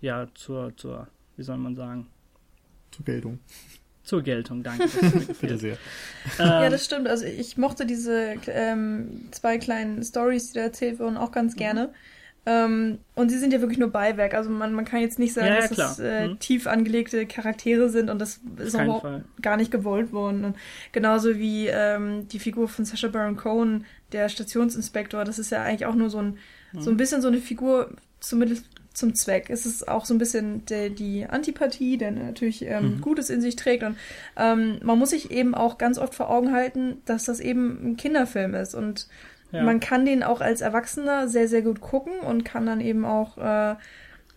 [0.00, 2.08] ja zur, zur, wie soll man sagen?
[2.90, 3.38] Zur Geltung
[4.02, 4.62] zur Geltung.
[4.62, 4.88] Danke.
[5.40, 5.76] Bitte sehr.
[6.38, 7.08] Ähm, ja, das stimmt.
[7.08, 11.90] Also ich mochte diese ähm, zwei kleinen Stories, die da erzählt wurden, auch ganz gerne.
[12.46, 14.34] Ähm, und sie sind ja wirklich nur Beiwerk.
[14.34, 16.38] Also man, man kann jetzt nicht sagen, ja, ja, dass das äh, mhm.
[16.38, 19.04] tief angelegte Charaktere sind und das ist auch
[19.42, 20.44] gar nicht gewollt worden.
[20.44, 20.56] Und
[20.92, 25.84] genauso wie ähm, die Figur von Sacha Baron Cohen, der Stationsinspektor, das ist ja eigentlich
[25.84, 26.38] auch nur so ein,
[26.72, 26.80] mhm.
[26.80, 29.50] so ein bisschen so eine Figur, zumindest zum Zweck.
[29.50, 33.00] Es ist auch so ein bisschen der, die Antipathie, der natürlich ähm, mhm.
[33.00, 33.82] Gutes in sich trägt.
[33.82, 33.96] Und
[34.36, 37.96] ähm, man muss sich eben auch ganz oft vor Augen halten, dass das eben ein
[37.96, 38.74] Kinderfilm ist.
[38.74, 39.08] Und
[39.52, 39.62] ja.
[39.62, 43.38] man kann den auch als Erwachsener sehr, sehr gut gucken und kann dann eben auch
[43.38, 43.76] äh,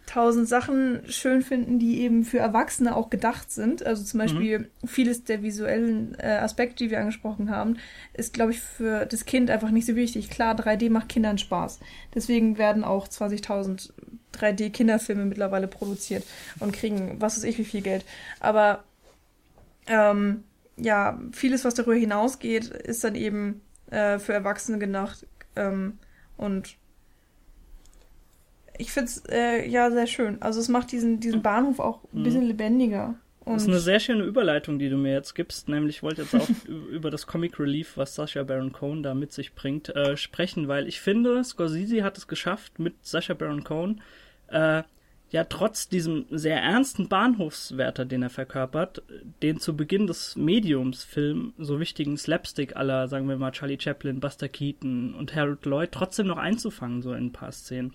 [0.05, 3.85] tausend Sachen schön finden, die eben für Erwachsene auch gedacht sind.
[3.85, 4.87] Also zum Beispiel mhm.
[4.87, 7.77] vieles der visuellen äh, Aspekte, die wir angesprochen haben,
[8.13, 10.29] ist, glaube ich, für das Kind einfach nicht so wichtig.
[10.29, 11.79] Klar, 3D macht Kindern Spaß.
[12.13, 13.91] Deswegen werden auch 20.000
[14.33, 16.23] 3D-Kinderfilme mittlerweile produziert
[16.59, 18.05] und kriegen was weiß ich wie viel Geld.
[18.39, 18.83] Aber
[19.87, 20.43] ähm,
[20.77, 25.25] ja, vieles, was darüber hinausgeht, ist dann eben äh, für Erwachsene gedacht.
[25.55, 25.99] Ähm,
[26.37, 26.75] und
[28.77, 30.41] ich finde es äh, ja sehr schön.
[30.41, 33.15] Also es macht diesen, diesen Bahnhof auch ein bisschen lebendiger.
[33.45, 35.67] Und das ist eine sehr schöne Überleitung, die du mir jetzt gibst.
[35.67, 36.47] Nämlich, ich wollte jetzt auch
[36.91, 40.87] über das Comic Relief, was Sasha Baron Cohen da mit sich bringt, äh, sprechen, weil
[40.87, 44.01] ich finde, Scorsese hat es geschafft, mit Sasha Baron Cohen,
[44.53, 44.83] äh,
[45.29, 49.01] ja, trotz diesem sehr ernsten Bahnhofswärter, den er verkörpert,
[49.41, 54.47] den zu Beginn des Mediums-Film so wichtigen Slapstick aller, sagen wir mal, Charlie Chaplin, Buster
[54.47, 57.93] Keaton und Harold Lloyd trotzdem noch einzufangen, so in ein paar Szenen.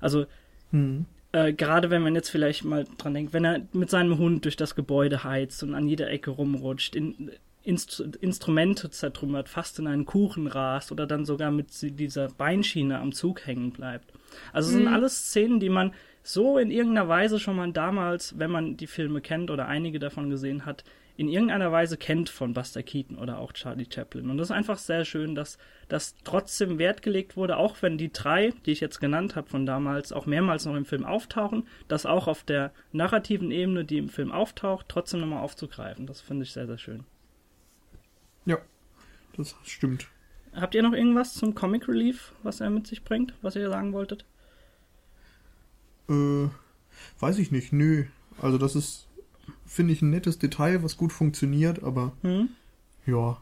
[0.00, 0.26] Also,
[0.70, 1.06] hm.
[1.34, 4.56] Äh, gerade wenn man jetzt vielleicht mal dran denkt, wenn er mit seinem Hund durch
[4.56, 7.30] das Gebäude heizt und an jeder Ecke rumrutscht, in,
[7.64, 13.12] Inst Instrumente zertrümmert, fast in einen Kuchen rast oder dann sogar mit dieser Beinschiene am
[13.12, 14.12] Zug hängen bleibt.
[14.52, 14.74] Also mhm.
[14.74, 18.86] sind alles Szenen, die man so in irgendeiner Weise schon mal damals, wenn man die
[18.86, 20.84] Filme kennt oder einige davon gesehen hat,
[21.16, 24.30] in irgendeiner Weise kennt von Buster Keaton oder auch Charlie Chaplin.
[24.30, 28.12] Und das ist einfach sehr schön, dass das trotzdem Wert gelegt wurde, auch wenn die
[28.12, 32.06] drei, die ich jetzt genannt habe von damals, auch mehrmals noch im Film auftauchen, das
[32.06, 36.06] auch auf der narrativen Ebene, die im Film auftaucht, trotzdem nochmal aufzugreifen.
[36.06, 37.04] Das finde ich sehr, sehr schön.
[38.46, 38.58] Ja,
[39.36, 40.08] das stimmt.
[40.54, 43.92] Habt ihr noch irgendwas zum Comic Relief, was er mit sich bringt, was ihr sagen
[43.92, 44.24] wolltet?
[46.08, 46.48] Äh,
[47.20, 48.04] weiß ich nicht, nö.
[48.40, 49.08] Also das ist
[49.72, 52.50] finde ich ein nettes Detail, was gut funktioniert, aber hm?
[53.06, 53.38] ja,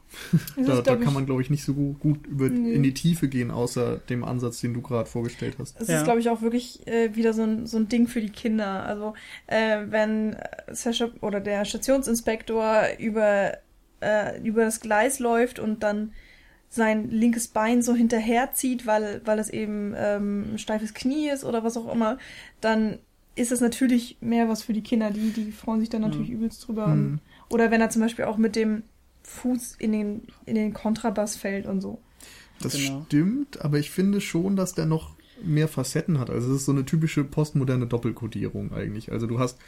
[0.57, 2.73] da, da kann man, glaube ich, nicht so gut, gut über, nee.
[2.73, 5.81] in die Tiefe gehen, außer dem Ansatz, den du gerade vorgestellt hast.
[5.81, 5.99] Es ja.
[5.99, 8.85] ist, glaube ich, auch wirklich äh, wieder so ein, so ein Ding für die Kinder.
[8.85, 9.15] Also,
[9.49, 10.37] äh, wenn
[10.71, 13.59] Sascha oder der Stationsinspektor über,
[14.01, 16.13] äh, über das Gleis läuft und dann
[16.69, 21.65] sein linkes Bein so hinterherzieht, weil, weil es eben ähm, ein steifes Knie ist oder
[21.65, 22.17] was auch immer,
[22.61, 22.99] dann
[23.35, 25.11] ist das natürlich mehr was für die Kinder.
[25.11, 26.37] Die, die freuen sich dann natürlich mhm.
[26.37, 26.89] übelst drüber.
[26.89, 27.19] Mhm.
[27.49, 28.85] Oder wenn er zum Beispiel auch mit dem
[29.25, 32.01] Fuß in den, in den Kontrabass fällt und so.
[32.61, 33.05] Das genau.
[33.07, 36.31] stimmt, aber ich finde schon, dass der noch mehr Facetten hat.
[36.31, 39.11] Also es ist so eine typische postmoderne Doppelkodierung eigentlich.
[39.11, 39.59] Also du hast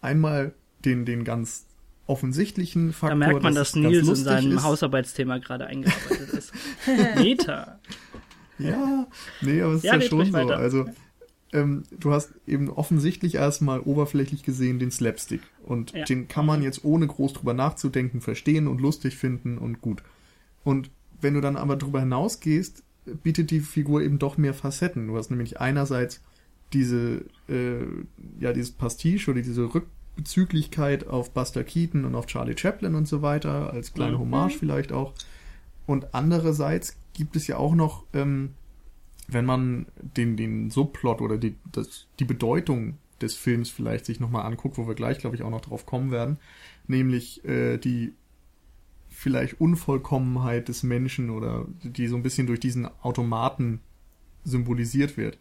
[0.00, 0.52] einmal
[0.84, 1.66] den, den ganz
[2.06, 3.10] offensichtlichen Faktor.
[3.10, 4.62] Da merkt man, dass, dass Nils in seinem ist.
[4.62, 6.52] Hausarbeitsthema gerade eingearbeitet ist.
[7.16, 7.78] Meta.
[8.58, 9.06] Ja,
[9.40, 10.38] nee, aber es ja, ist ja schon so.
[10.38, 10.86] Also
[11.52, 15.42] ähm, du hast eben offensichtlich erstmal oberflächlich gesehen den Slapstick.
[15.62, 16.04] Und ja.
[16.04, 20.02] den kann man jetzt ohne groß drüber nachzudenken verstehen und lustig finden und gut.
[20.64, 22.82] Und wenn du dann aber drüber hinausgehst,
[23.22, 25.08] bietet die Figur eben doch mehr Facetten.
[25.08, 26.20] Du hast nämlich einerseits
[26.72, 27.84] diese, äh,
[28.40, 29.62] ja, dieses Pastiche oder diese
[30.16, 34.20] Rückbezüglichkeit auf Buster Keaton und auf Charlie Chaplin und so weiter, als kleine mhm.
[34.20, 35.14] Hommage vielleicht auch.
[35.86, 38.50] Und andererseits gibt es ja auch noch ähm,
[39.28, 44.44] wenn man den, den Subplot oder die, das, die Bedeutung des Films vielleicht sich nochmal
[44.44, 46.38] anguckt, wo wir gleich, glaube ich, auch noch drauf kommen werden,
[46.86, 48.12] nämlich äh, die
[49.08, 53.80] vielleicht Unvollkommenheit des Menschen oder die so ein bisschen durch diesen Automaten
[54.44, 55.38] symbolisiert wird,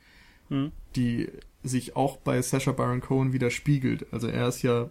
[0.50, 0.72] hm.
[0.96, 1.30] die
[1.64, 4.12] sich auch bei Sasha Baron Cohen widerspiegelt.
[4.12, 4.90] Also er ist ja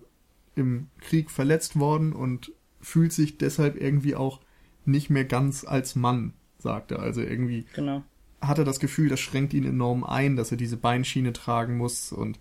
[0.54, 4.40] im Krieg verletzt worden und fühlt sich deshalb irgendwie auch
[4.84, 7.00] nicht mehr ganz als Mann, sagt er.
[7.00, 8.02] Also irgendwie genau
[8.40, 12.12] hat er das Gefühl, das schränkt ihn enorm ein, dass er diese Beinschiene tragen muss
[12.12, 12.38] und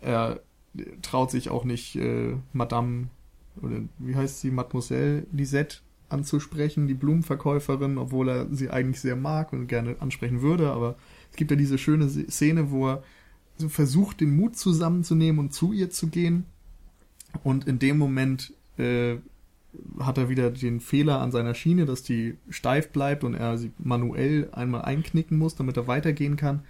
[0.00, 0.40] er
[1.02, 3.08] traut sich auch nicht äh, Madame
[3.62, 9.52] oder wie heißt sie, Mademoiselle Lisette anzusprechen, die Blumenverkäuferin, obwohl er sie eigentlich sehr mag
[9.52, 10.96] und gerne ansprechen würde, aber
[11.30, 13.02] es gibt ja diese schöne Szene, wo er
[13.58, 16.44] so versucht, den Mut zusammenzunehmen und zu ihr zu gehen
[17.42, 19.16] und in dem Moment äh,
[20.00, 23.72] hat er wieder den Fehler an seiner Schiene, dass die steif bleibt und er sie
[23.78, 26.62] manuell einmal einknicken muss, damit er weitergehen kann.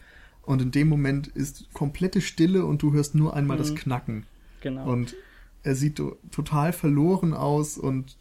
[0.43, 3.63] Und in dem Moment ist komplette Stille und du hörst nur einmal mhm.
[3.63, 4.27] das Knacken.
[4.61, 4.91] Genau.
[4.91, 5.15] Und
[5.63, 8.17] er sieht total verloren aus und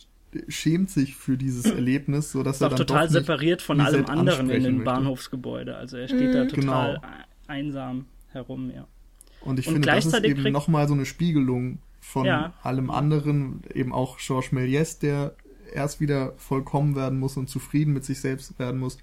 [0.47, 4.63] schämt sich für dieses Erlebnis, so dass er dann total separiert von allem anderen in
[4.63, 5.75] dem Bahnhofsgebäude.
[5.75, 6.33] Also er steht mhm.
[6.33, 7.07] da total genau.
[7.47, 8.87] einsam herum, ja.
[9.41, 12.53] Und ich und finde, das ist eben nochmal so eine Spiegelung von ja.
[12.61, 15.35] allem anderen, eben auch Georges Méliès, der
[15.73, 18.97] erst wieder vollkommen werden muss und zufrieden mit sich selbst werden muss.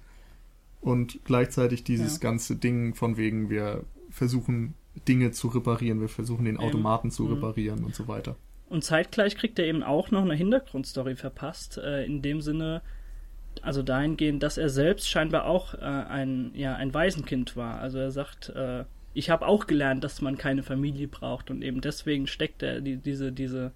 [0.81, 2.19] Und gleichzeitig dieses ja.
[2.19, 4.73] ganze Ding von wegen, wir versuchen
[5.07, 7.15] Dinge zu reparieren, wir versuchen den Automaten eben.
[7.15, 7.33] zu mhm.
[7.33, 8.35] reparieren und so weiter.
[8.69, 12.81] Und zeitgleich kriegt er eben auch noch eine Hintergrundstory verpasst, äh, in dem Sinne,
[13.61, 17.79] also dahingehend, dass er selbst scheinbar auch äh, ein, ja, ein Waisenkind war.
[17.79, 21.81] Also er sagt, äh, ich habe auch gelernt, dass man keine Familie braucht und eben
[21.81, 23.71] deswegen steckt er die, diese, diese,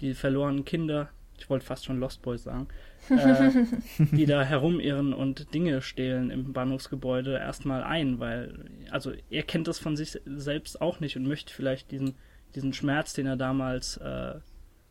[0.00, 2.68] die verlorenen Kinder, ich wollte fast schon Lost Boys sagen,
[3.08, 3.50] äh,
[4.12, 9.78] die da herumirren und Dinge stehlen im Bahnhofsgebäude erstmal ein, weil, also er kennt das
[9.78, 12.14] von sich selbst auch nicht und möchte vielleicht diesen,
[12.54, 14.34] diesen Schmerz, den er damals äh,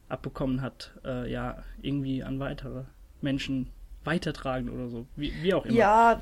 [0.07, 2.83] abbekommen hat, äh, ja, irgendwie an weitere
[3.21, 3.67] Menschen
[4.03, 5.07] weitertragen oder so.
[5.15, 5.75] Wie, wie auch immer.
[5.75, 6.21] Ja,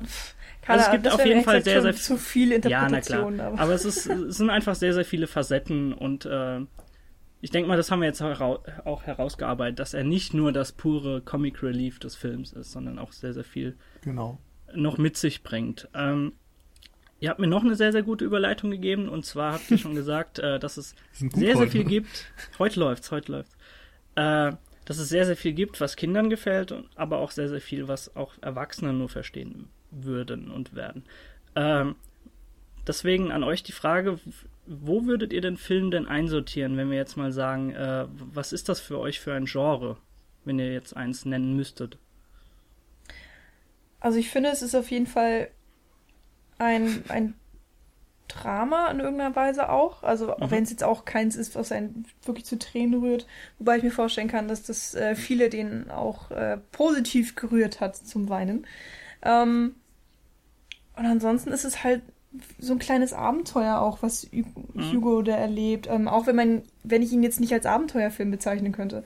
[0.62, 3.20] keine also es gibt auf jeden Fall sehr, sehr zu viel Interpretation.
[3.20, 3.46] Ja, na klar.
[3.52, 6.60] Aber, aber es, ist, es sind einfach sehr, sehr viele Facetten und äh,
[7.40, 11.20] ich denke mal, das haben wir jetzt auch herausgearbeitet, dass er nicht nur das pure
[11.20, 14.38] Comic Relief des Films ist, sondern auch sehr, sehr viel genau.
[14.74, 15.88] noch mit sich bringt.
[15.94, 16.32] Ähm,
[17.20, 19.94] ihr habt mir noch eine sehr, sehr gute Überleitung gegeben und zwar habt ihr schon
[19.94, 21.90] gesagt, äh, dass es sehr, sehr viel ne?
[21.90, 22.26] gibt.
[22.58, 23.56] Heute läuft's, heute läuft's.
[24.16, 24.52] Äh,
[24.88, 28.16] dass es sehr, sehr viel gibt, was Kindern gefällt, aber auch sehr, sehr viel, was
[28.16, 31.04] auch Erwachsene nur verstehen würden und werden.
[31.54, 31.94] Ähm,
[32.86, 34.18] deswegen an euch die Frage,
[34.64, 38.70] wo würdet ihr den Film denn einsortieren, wenn wir jetzt mal sagen, äh, was ist
[38.70, 39.98] das für euch für ein Genre,
[40.46, 41.98] wenn ihr jetzt eins nennen müsstet?
[44.00, 45.50] Also ich finde, es ist auf jeden Fall
[46.56, 47.34] ein, ein
[48.28, 50.02] Drama in irgendeiner Weise auch.
[50.02, 50.50] Also mhm.
[50.50, 53.26] wenn es jetzt auch keins ist, was einen wirklich zu Tränen rührt.
[53.58, 57.96] Wobei ich mir vorstellen kann, dass das äh, viele denen auch äh, positiv gerührt hat
[57.96, 58.66] zum Weinen.
[59.22, 59.74] Ähm,
[60.96, 62.02] und ansonsten ist es halt
[62.58, 64.44] so ein kleines Abenteuer auch, was mhm.
[64.92, 65.24] Hugo mhm.
[65.24, 65.86] da erlebt.
[65.88, 69.02] Ähm, auch wenn man, wenn ich ihn jetzt nicht als Abenteuerfilm bezeichnen könnte.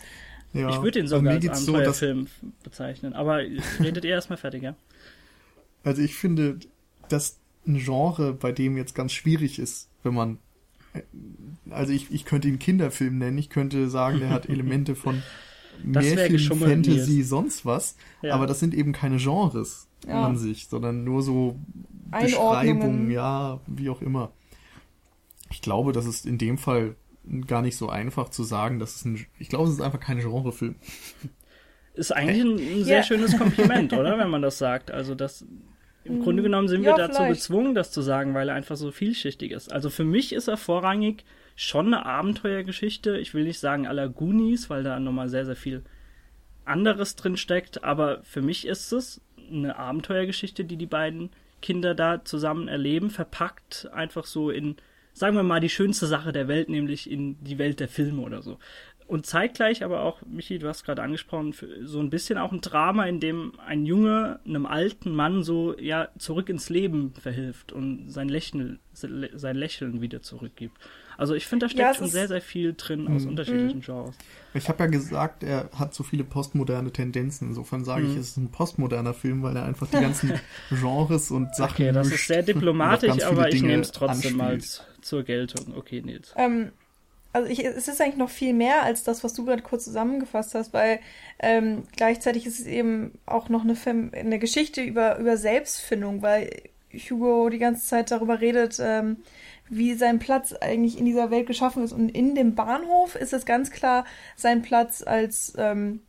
[0.52, 3.14] Ja, ich würde ihn sogar als Abenteuerfilm so, bezeichnen.
[3.14, 3.38] Aber
[3.80, 4.74] redet ihr erstmal fertig, ja?
[5.84, 6.58] Also ich finde,
[7.08, 10.38] dass ein Genre, bei dem jetzt ganz schwierig ist, wenn man
[10.94, 11.02] äh,
[11.70, 15.22] also ich, ich könnte ihn Kinderfilm nennen, ich könnte sagen, der hat Elemente von
[15.82, 18.34] Märchen, Fantasy, sonst was, ja.
[18.34, 20.26] aber das sind eben keine Genres ja.
[20.26, 21.58] an sich, sondern nur so
[22.10, 24.32] Beschreibungen, ja, wie auch immer.
[25.50, 26.96] Ich glaube, das ist in dem Fall
[27.46, 30.18] gar nicht so einfach zu sagen, dass es ein, ich glaube, es ist einfach kein
[30.18, 30.76] Genrefilm.
[31.94, 33.02] Ist eigentlich ein, ein sehr yeah.
[33.02, 34.90] schönes Kompliment, oder, wenn man das sagt.
[34.90, 35.44] Also das,
[36.04, 37.40] im mm, Grunde genommen sind ja, wir dazu vielleicht.
[37.40, 39.72] gezwungen, das zu sagen, weil er einfach so vielschichtig ist.
[39.72, 41.24] Also für mich ist er vorrangig
[41.56, 43.18] schon eine Abenteuergeschichte.
[43.18, 45.82] Ich will nicht sagen aller Goonies, weil da nochmal sehr, sehr viel
[46.64, 51.30] anderes drin steckt, aber für mich ist es eine Abenteuergeschichte, die die beiden
[51.60, 54.76] Kinder da zusammen erleben, verpackt einfach so in,
[55.12, 58.42] sagen wir mal, die schönste Sache der Welt, nämlich in die Welt der Filme oder
[58.42, 58.58] so.
[59.06, 63.06] Und zeitgleich aber auch, Michi, du hast gerade angesprochen, so ein bisschen auch ein Drama,
[63.06, 68.28] in dem ein Junge einem alten Mann so ja zurück ins Leben verhilft und sein
[68.28, 70.78] Lächeln, sein Lächeln wieder zurückgibt.
[71.18, 73.30] Also ich finde, da steckt ja, schon sehr, sehr viel drin aus mhm.
[73.30, 73.82] unterschiedlichen mhm.
[73.82, 74.16] Genres.
[74.54, 77.48] Ich habe ja gesagt, er hat so viele postmoderne Tendenzen.
[77.48, 78.20] Insofern sage ich, mhm.
[78.20, 80.32] es ist ein postmoderner Film, weil er einfach die ganzen
[80.70, 81.72] Genres und Sachen.
[81.74, 84.58] Okay, das ist sehr diplomatisch, aber ich nehme es trotzdem mal
[85.00, 85.74] zur Geltung.
[85.76, 86.34] Okay, Nils.
[86.36, 86.72] Ähm,
[87.32, 90.54] also ich, es ist eigentlich noch viel mehr als das, was du gerade kurz zusammengefasst
[90.54, 91.00] hast, weil
[91.38, 93.76] ähm, gleichzeitig ist es eben auch noch eine,
[94.12, 96.50] eine Geschichte über, über Selbstfindung, weil
[96.92, 99.18] Hugo die ganze Zeit darüber redet, ähm,
[99.68, 101.92] wie sein Platz eigentlich in dieser Welt geschaffen ist.
[101.92, 104.04] Und in dem Bahnhof ist es ganz klar
[104.36, 106.00] sein Platz als ähm,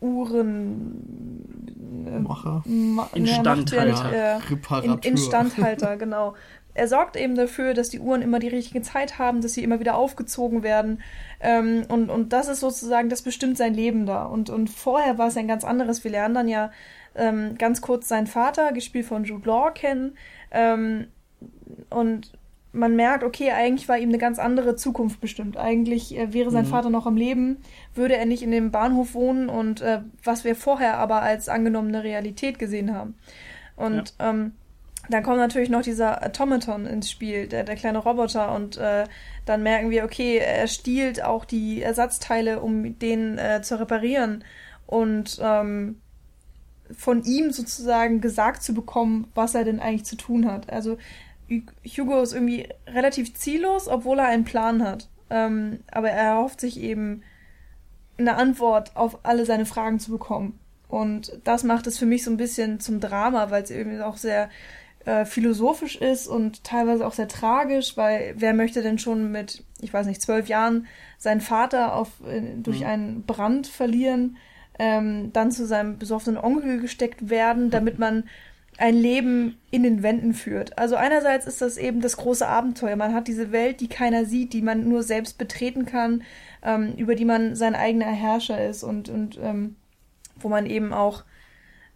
[0.00, 1.04] Uhrenmacher,
[2.64, 6.34] äh, Ma Instandhalter, äh, in, Instandhalter, genau.
[6.74, 9.80] Er sorgt eben dafür, dass die Uhren immer die richtige Zeit haben, dass sie immer
[9.80, 11.02] wieder aufgezogen werden.
[11.40, 14.24] Ähm, und, und das ist sozusagen, das bestimmt sein Leben da.
[14.24, 16.02] Und, und vorher war es ein ganz anderes.
[16.04, 16.70] Wir lernen dann ja
[17.14, 20.16] ähm, ganz kurz seinen Vater, gespielt von Jude Law, kennen.
[20.50, 21.08] Ähm,
[21.90, 22.32] und
[22.72, 25.56] man merkt, okay, eigentlich war ihm eine ganz andere Zukunft bestimmt.
[25.56, 26.70] Eigentlich äh, wäre sein mhm.
[26.70, 27.58] Vater noch am Leben,
[27.94, 32.02] würde er nicht in dem Bahnhof wohnen und äh, was wir vorher aber als angenommene
[32.02, 33.14] Realität gesehen haben.
[33.76, 34.30] Und ja.
[34.30, 34.52] ähm,
[35.08, 39.04] dann kommt natürlich noch dieser Automaton ins Spiel, der, der kleine Roboter, und äh,
[39.44, 44.44] dann merken wir, okay, er stiehlt auch die Ersatzteile, um den äh, zu reparieren.
[44.86, 46.00] Und ähm,
[46.96, 50.70] von ihm sozusagen gesagt zu bekommen, was er denn eigentlich zu tun hat.
[50.70, 50.98] Also
[51.50, 55.08] Hugo ist irgendwie relativ ziellos, obwohl er einen Plan hat.
[55.30, 57.22] Ähm, aber er erhofft sich eben
[58.18, 60.58] eine Antwort auf alle seine Fragen zu bekommen.
[60.88, 64.18] Und das macht es für mich so ein bisschen zum Drama, weil es eben auch
[64.18, 64.50] sehr
[65.04, 69.92] äh, philosophisch ist und teilweise auch sehr tragisch, weil wer möchte denn schon mit, ich
[69.92, 70.86] weiß nicht, zwölf Jahren
[71.18, 72.86] seinen Vater auf, äh, durch mhm.
[72.86, 74.36] einen Brand verlieren,
[74.78, 78.24] ähm, dann zu seinem besoffenen Onkel gesteckt werden, damit man
[78.78, 80.78] ein Leben in den Wänden führt.
[80.78, 82.96] Also einerseits ist das eben das große Abenteuer.
[82.96, 86.22] Man hat diese Welt, die keiner sieht, die man nur selbst betreten kann,
[86.62, 89.76] ähm, über die man sein eigener Herrscher ist und, und ähm,
[90.36, 91.24] wo man eben auch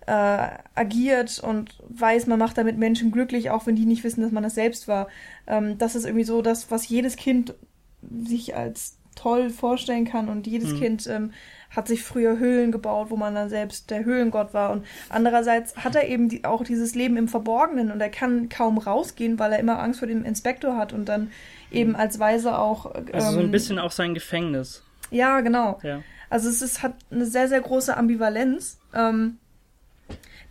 [0.07, 4.33] äh, agiert und weiß, man macht damit Menschen glücklich, auch wenn die nicht wissen, dass
[4.33, 5.09] man das selbst war.
[5.47, 7.55] Ähm, das ist irgendwie so das, was jedes Kind
[8.03, 10.79] sich als toll vorstellen kann und jedes mhm.
[10.79, 11.33] Kind ähm,
[11.71, 14.71] hat sich früher Höhlen gebaut, wo man dann selbst der Höhlengott war.
[14.71, 18.79] Und andererseits hat er eben die, auch dieses Leben im Verborgenen und er kann kaum
[18.79, 21.33] rausgehen, weil er immer Angst vor dem Inspektor hat und dann
[21.73, 22.95] eben als Weise auch.
[22.95, 24.85] Ähm, also so ein ähm, bisschen auch sein Gefängnis.
[25.11, 25.81] Ja, genau.
[25.83, 26.03] Ja.
[26.31, 29.39] Also es ist, hat eine sehr, sehr große Ambivalenz, ähm,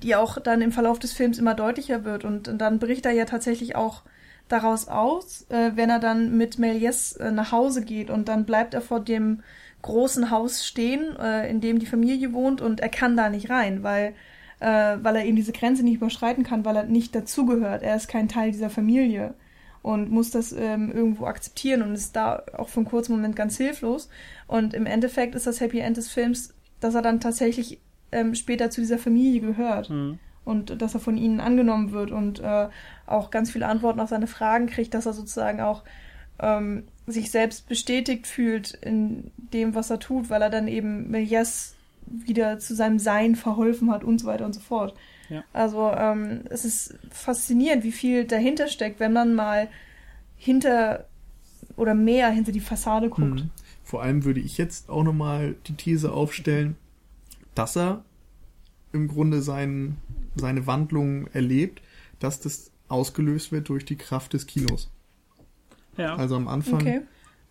[0.06, 2.26] die auch dann im Verlauf des Films immer deutlicher wird.
[2.26, 4.04] Und, und dann bricht er ja tatsächlich auch
[4.48, 8.76] daraus aus, äh, wenn er dann mit Méliès äh, nach Hause geht und dann bleibt
[8.76, 9.42] er vor dem
[9.82, 13.82] großen Haus stehen, äh, in dem die Familie wohnt und er kann da nicht rein,
[13.82, 14.14] weil,
[14.60, 17.82] äh, weil er eben diese Grenze nicht überschreiten kann, weil er nicht dazugehört.
[17.82, 19.34] Er ist kein Teil dieser Familie
[19.82, 23.58] und muss das ähm, irgendwo akzeptieren und ist da auch für einen kurzen Moment ganz
[23.58, 24.10] hilflos.
[24.46, 27.80] Und im Endeffekt ist das Happy End des Films, dass er dann tatsächlich
[28.16, 29.90] ähm, später zu dieser Familie gehört.
[29.90, 30.20] Mhm.
[30.44, 32.68] Und dass er von ihnen angenommen wird und äh,
[33.08, 35.84] auch ganz viele Antworten auf seine Fragen kriegt, dass er sozusagen auch
[36.40, 41.74] ähm, sich selbst bestätigt fühlt in dem, was er tut, weil er dann eben Méliès
[42.06, 44.96] wieder zu seinem Sein verholfen hat und so weiter und so fort.
[45.30, 45.44] Ja.
[45.54, 49.70] Also ähm, es ist faszinierend, wie viel dahinter steckt, wenn man mal
[50.38, 51.06] hinter
[51.76, 53.42] oder mehr hinter die Fassade guckt.
[53.42, 53.50] Mhm.
[53.84, 56.76] Vor allem würde ich jetzt auch nochmal die These aufstellen,
[57.56, 58.04] dass er
[58.94, 59.98] im Grunde sein,
[60.36, 61.82] seine Wandlung erlebt,
[62.20, 64.92] dass das ausgelöst wird durch die Kraft des Kinos.
[65.98, 66.16] Ja.
[66.16, 67.02] Also am Anfang okay.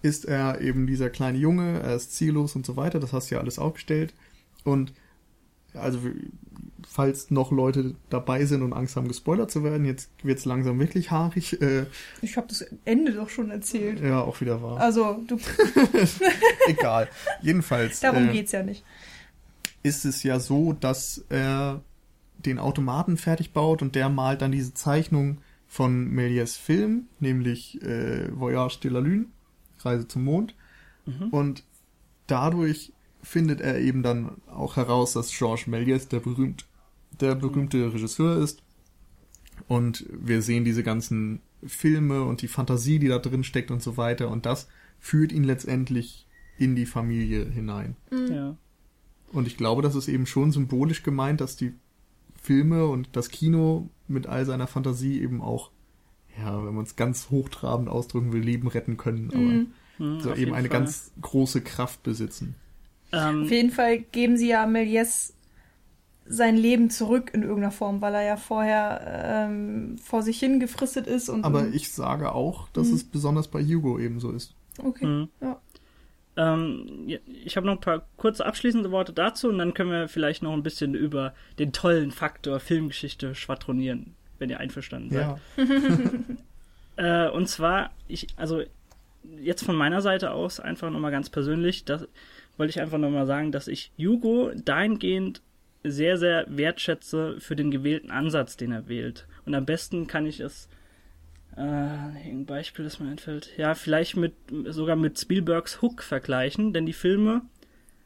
[0.02, 3.34] ist er eben dieser kleine Junge, er ist ziellos und so weiter, das hast du
[3.34, 4.14] ja alles aufgestellt.
[4.64, 4.92] Und
[5.74, 5.98] also
[6.88, 10.78] falls noch Leute dabei sind und Angst haben, gespoilert zu werden, jetzt wird es langsam
[10.78, 11.60] wirklich haarig.
[11.60, 11.86] Äh,
[12.22, 14.00] ich habe das Ende doch schon erzählt.
[14.00, 14.80] Ja, auch wieder wahr.
[14.80, 15.38] Also, du.
[16.68, 17.08] Egal.
[17.42, 18.00] Jedenfalls.
[18.00, 18.84] Darum äh, geht's ja nicht.
[19.84, 21.82] Ist es ja so, dass er
[22.38, 28.28] den Automaten fertig baut und der malt dann diese Zeichnung von Méliès Film, nämlich äh,
[28.36, 29.26] Voyage de la Lune,
[29.78, 30.54] Reise zum Mond.
[31.06, 31.28] Mhm.
[31.28, 31.64] Und
[32.26, 36.66] dadurch findet er eben dann auch heraus, dass Georges Méliès der, berühmt,
[37.20, 38.62] der berühmte Regisseur ist.
[39.68, 43.96] Und wir sehen diese ganzen Filme und die Fantasie, die da drin steckt und so
[43.96, 44.28] weiter.
[44.28, 44.68] Und das
[44.98, 46.26] führt ihn letztendlich
[46.58, 47.96] in die Familie hinein.
[48.10, 48.32] Mhm.
[48.32, 48.56] Ja.
[49.34, 51.74] Und ich glaube, das ist eben schon symbolisch gemeint, dass die
[52.40, 55.70] Filme und das Kino mit all seiner Fantasie eben auch,
[56.38, 59.72] ja, wenn man es ganz hochtrabend ausdrücken will, Leben retten können, aber mhm.
[59.98, 60.80] mhm so eben eine Fall.
[60.80, 62.56] ganz große Kraft besitzen.
[63.12, 65.32] Ähm, Auf jeden Fall geben sie ja Méliès
[66.26, 71.06] sein Leben zurück in irgendeiner Form, weil er ja vorher ähm, vor sich hin gefristet
[71.06, 71.28] ist.
[71.28, 72.94] Und, aber ich sage auch, dass mhm.
[72.94, 74.54] es besonders bei Hugo eben so ist.
[74.82, 75.28] Okay, mhm.
[75.40, 75.60] ja.
[76.36, 77.08] Ähm,
[77.44, 80.52] ich habe noch ein paar kurze abschließende Worte dazu und dann können wir vielleicht noch
[80.52, 85.38] ein bisschen über den tollen Faktor Filmgeschichte schwadronieren, wenn ihr einverstanden seid.
[86.96, 87.26] Ja.
[87.26, 88.62] äh, und zwar, ich, also
[89.40, 92.08] jetzt von meiner Seite aus einfach nochmal ganz persönlich, das
[92.56, 95.40] wollte ich einfach nochmal sagen, dass ich Hugo dahingehend
[95.82, 99.26] sehr, sehr wertschätze für den gewählten Ansatz, den er wählt.
[99.44, 100.68] Und am besten kann ich es
[101.56, 104.34] äh, ein Beispiel, das mir einfällt, ja, vielleicht mit
[104.66, 107.42] sogar mit Spielbergs Hook vergleichen, denn die Filme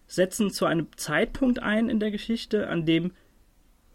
[0.07, 3.12] setzen zu einem Zeitpunkt ein in der Geschichte, an dem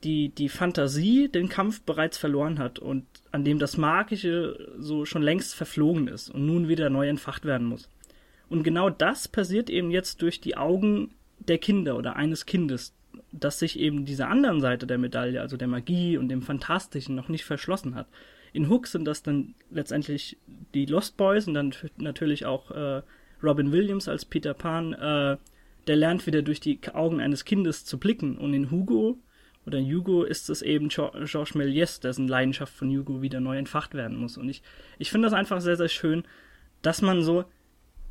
[0.04, 5.24] die, die Fantasie den Kampf bereits verloren hat und an dem das Magische so schon
[5.24, 7.90] längst verflogen ist und nun wieder neu entfacht werden muss.
[8.50, 12.94] Und genau das passiert eben jetzt durch die Augen der Kinder oder eines Kindes,
[13.32, 17.30] dass sich eben diese anderen Seite der Medaille, also der Magie und dem Fantastischen, noch
[17.30, 18.08] nicht verschlossen hat.
[18.54, 20.38] In Hook sind das dann letztendlich
[20.74, 23.02] die Lost Boys und dann natürlich auch äh,
[23.42, 24.94] Robin Williams als Peter Pan.
[24.94, 25.38] Äh,
[25.88, 28.38] der lernt wieder durch die Augen eines Kindes zu blicken.
[28.38, 29.18] Und in Hugo
[29.66, 33.94] oder in Hugo ist es eben Georges Méliès, dessen Leidenschaft von Hugo wieder neu entfacht
[33.94, 34.38] werden muss.
[34.38, 34.62] Und ich,
[34.98, 36.24] ich finde das einfach sehr, sehr schön,
[36.82, 37.46] dass man so,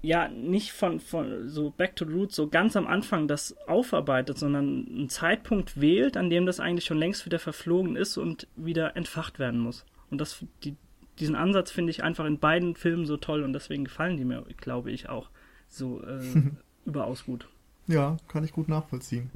[0.03, 4.39] ja, nicht von, von so Back to the Roots so ganz am Anfang das aufarbeitet,
[4.39, 8.97] sondern einen Zeitpunkt wählt, an dem das eigentlich schon längst wieder verflogen ist und wieder
[8.97, 9.87] entfacht werden muss.
[10.13, 10.77] Und das, die,
[11.19, 14.45] diesen Ansatz finde ich einfach in beiden Filmen so toll und deswegen gefallen die mir,
[14.59, 15.31] glaube ich, auch
[15.69, 16.21] so äh,
[16.85, 17.49] überaus gut.
[17.87, 19.31] Ja, kann ich gut nachvollziehen.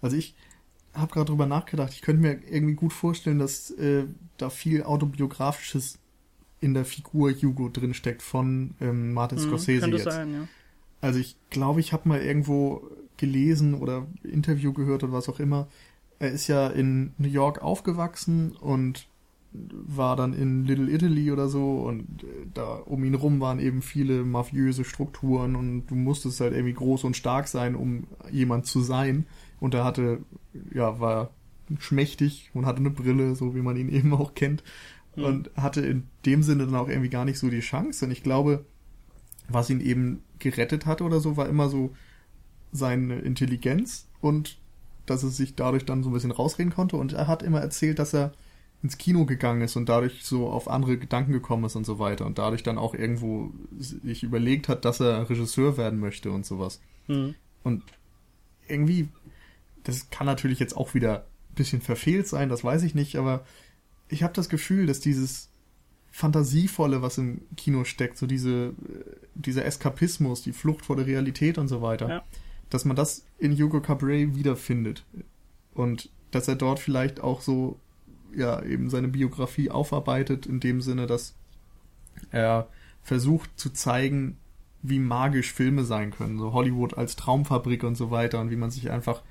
[0.00, 0.34] Also ich
[0.94, 4.06] habe gerade drüber nachgedacht, ich könnte mir irgendwie gut vorstellen, dass äh,
[4.38, 5.98] da viel autobiografisches
[6.60, 10.04] in der Figur Hugo drinsteckt von ähm, Martin mhm, Scorsese mhm, jetzt.
[10.04, 10.48] Sein, ja.
[11.02, 15.68] Also ich glaube, ich habe mal irgendwo gelesen oder Interview gehört oder was auch immer.
[16.18, 19.06] Er ist ja in New York aufgewachsen und
[19.52, 23.80] war dann in Little Italy oder so und äh, da um ihn rum waren eben
[23.80, 28.80] viele mafiöse Strukturen und du musstest halt irgendwie groß und stark sein, um jemand zu
[28.80, 29.26] sein.
[29.60, 30.20] Und er hatte,
[30.72, 31.30] ja, war
[31.78, 34.62] schmächtig und hatte eine Brille, so wie man ihn eben auch kennt.
[35.16, 35.24] Mhm.
[35.24, 38.04] Und hatte in dem Sinne dann auch irgendwie gar nicht so die Chance.
[38.04, 38.64] Und ich glaube,
[39.48, 41.94] was ihn eben gerettet hat oder so, war immer so
[42.70, 44.58] seine Intelligenz und
[45.06, 46.96] dass er sich dadurch dann so ein bisschen rausreden konnte.
[46.96, 48.32] Und er hat immer erzählt, dass er
[48.82, 52.26] ins Kino gegangen ist und dadurch so auf andere Gedanken gekommen ist und so weiter
[52.26, 56.80] und dadurch dann auch irgendwo sich überlegt hat, dass er Regisseur werden möchte und sowas.
[57.08, 57.34] Mhm.
[57.64, 57.82] Und
[58.68, 59.08] irgendwie,
[59.82, 63.44] das kann natürlich jetzt auch wieder ein bisschen verfehlt sein, das weiß ich nicht, aber
[64.08, 65.48] ich habe das Gefühl, dass dieses
[66.10, 68.74] Fantasievolle, was im Kino steckt, so diese,
[69.34, 72.24] dieser Eskapismus, die Flucht vor der Realität und so weiter, ja.
[72.70, 75.04] dass man das in Hugo Cabret wiederfindet.
[75.74, 77.78] Und dass er dort vielleicht auch so,
[78.34, 81.34] ja, eben seine Biografie aufarbeitet, in dem Sinne, dass
[82.30, 82.68] er
[83.02, 84.36] versucht zu zeigen,
[84.82, 88.70] wie magisch Filme sein können, so Hollywood als Traumfabrik und so weiter und wie man
[88.70, 89.22] sich einfach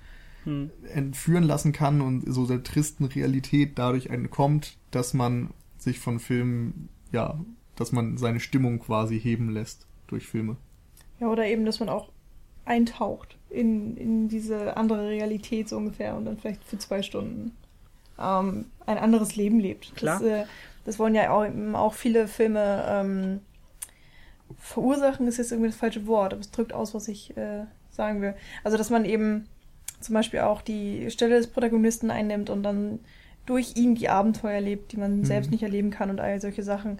[0.44, 0.72] hm.
[0.94, 6.90] entführen lassen kann und so der tristen Realität dadurch entkommt, dass man sich von Filmen,
[7.12, 7.40] ja,
[7.76, 10.58] dass man seine Stimmung quasi heben lässt durch Filme.
[11.20, 12.10] Ja, oder eben, dass man auch
[12.66, 17.52] eintaucht in, in diese andere Realität so ungefähr und dann vielleicht für zwei Stunden
[18.20, 19.96] ähm, ein anderes Leben lebt.
[19.96, 20.20] Klar.
[20.20, 20.46] Das, äh,
[20.86, 23.40] das wollen ja auch, auch viele Filme ähm,
[24.58, 28.22] verursachen, ist jetzt irgendwie das falsche Wort, aber es drückt aus, was ich äh, sagen
[28.22, 28.36] will.
[28.64, 29.48] Also, dass man eben
[30.00, 33.00] zum Beispiel auch die Stelle des Protagonisten einnimmt und dann
[33.46, 35.26] durch ihn die Abenteuer erlebt, die man mhm.
[35.26, 37.00] selbst nicht erleben kann und all solche Sachen.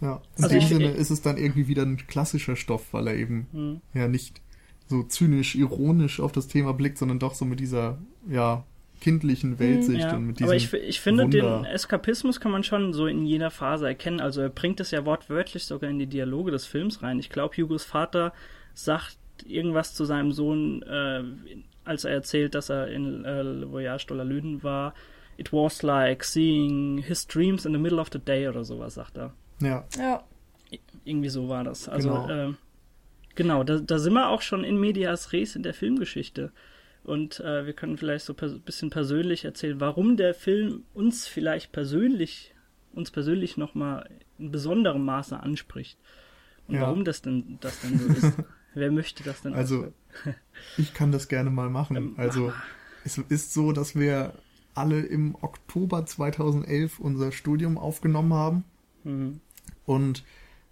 [0.00, 3.14] Ja, in also dem Sinne ist es dann irgendwie wieder ein klassischer Stoff, weil er
[3.14, 3.80] eben mhm.
[3.94, 4.40] ja nicht
[4.88, 8.64] so zynisch, ironisch auf das Thema blickt, sondern doch so mit dieser, ja,
[9.02, 11.62] kindlichen Weltsicht ja, und mit diesem Aber ich, ich finde, Wunder.
[11.62, 14.20] den Eskapismus kann man schon so in jeder Phase erkennen.
[14.20, 17.18] Also er bringt es ja wortwörtlich sogar in die Dialoge des Films rein.
[17.18, 18.32] Ich glaube, Hugos Vater
[18.74, 21.24] sagt irgendwas zu seinem Sohn, äh,
[21.84, 24.94] als er erzählt, dass er in äh, Voyage de la Lune war.
[25.36, 29.16] It was like seeing his dreams in the middle of the day oder sowas, sagt
[29.16, 29.32] er.
[29.60, 29.84] Ja.
[29.98, 30.22] Ja.
[31.04, 31.88] Irgendwie so war das.
[31.88, 32.52] Also, genau, äh,
[33.34, 36.52] genau da, da sind wir auch schon in medias res in der Filmgeschichte.
[37.04, 41.72] Und äh, wir können vielleicht so ein bisschen persönlich erzählen, warum der Film uns vielleicht
[41.72, 42.54] persönlich,
[42.92, 45.98] uns persönlich nochmal in besonderem Maße anspricht.
[46.68, 46.82] Und ja.
[46.82, 48.32] warum das denn, das denn so ist.
[48.74, 49.52] Wer möchte das denn?
[49.52, 49.92] Also,
[50.78, 51.96] ich kann das gerne mal machen.
[51.96, 52.52] Ähm, also,
[53.04, 54.34] es ist so, dass wir
[54.74, 58.64] alle im Oktober 2011 unser Studium aufgenommen haben.
[59.04, 59.40] Mhm.
[59.84, 60.24] Und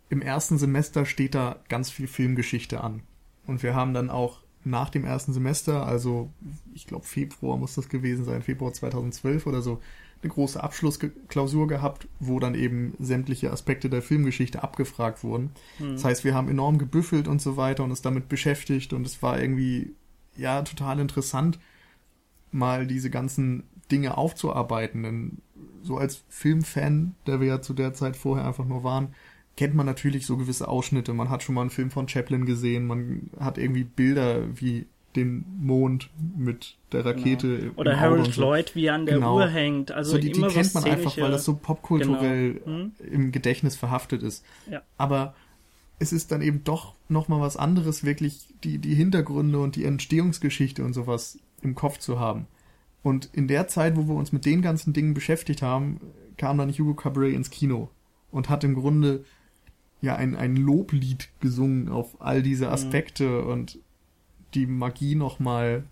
[0.09, 3.03] im ersten Semester steht da ganz viel Filmgeschichte an.
[3.47, 6.31] Und wir haben dann auch nach dem ersten Semester, also
[6.75, 9.81] ich glaube Februar muss das gewesen sein, Februar 2012 oder so,
[10.23, 15.51] eine große Abschlussklausur gehabt, wo dann eben sämtliche Aspekte der Filmgeschichte abgefragt wurden.
[15.79, 15.93] Mhm.
[15.93, 19.23] Das heißt, wir haben enorm gebüffelt und so weiter und uns damit beschäftigt und es
[19.23, 19.95] war irgendwie,
[20.37, 21.59] ja, total interessant,
[22.53, 25.03] mal diese ganzen Dinge aufzuarbeiten.
[25.03, 25.39] Denn
[25.83, 29.15] so als Filmfan, der wir ja zu der Zeit vorher einfach nur waren,
[29.61, 31.13] kennt man natürlich so gewisse Ausschnitte.
[31.13, 34.87] Man hat schon mal einen Film von Chaplin gesehen, man hat irgendwie Bilder wie
[35.17, 37.59] den Mond mit der Rakete.
[37.59, 37.73] Genau.
[37.77, 38.41] Oder Harold so.
[38.41, 39.37] Lloyd, wie er an der genau.
[39.37, 39.93] Uhr hängt.
[39.93, 42.67] Also so die, die kennt man einfach, weil das so popkulturell genau.
[42.67, 42.93] hm?
[43.13, 44.47] im Gedächtnis verhaftet ist.
[44.71, 44.81] Ja.
[44.97, 45.35] Aber
[45.99, 50.83] es ist dann eben doch nochmal was anderes, wirklich die, die Hintergründe und die Entstehungsgeschichte
[50.83, 52.47] und sowas im Kopf zu haben.
[53.03, 56.01] Und in der Zeit, wo wir uns mit den ganzen Dingen beschäftigt haben,
[56.39, 57.91] kam dann Hugo Cabret ins Kino
[58.31, 59.27] und hat im Grunde
[60.01, 62.73] ja ein, ein Loblied gesungen auf all diese mhm.
[62.73, 63.47] Aspekte mhm.
[63.49, 63.79] und
[64.55, 65.85] die Magie nochmal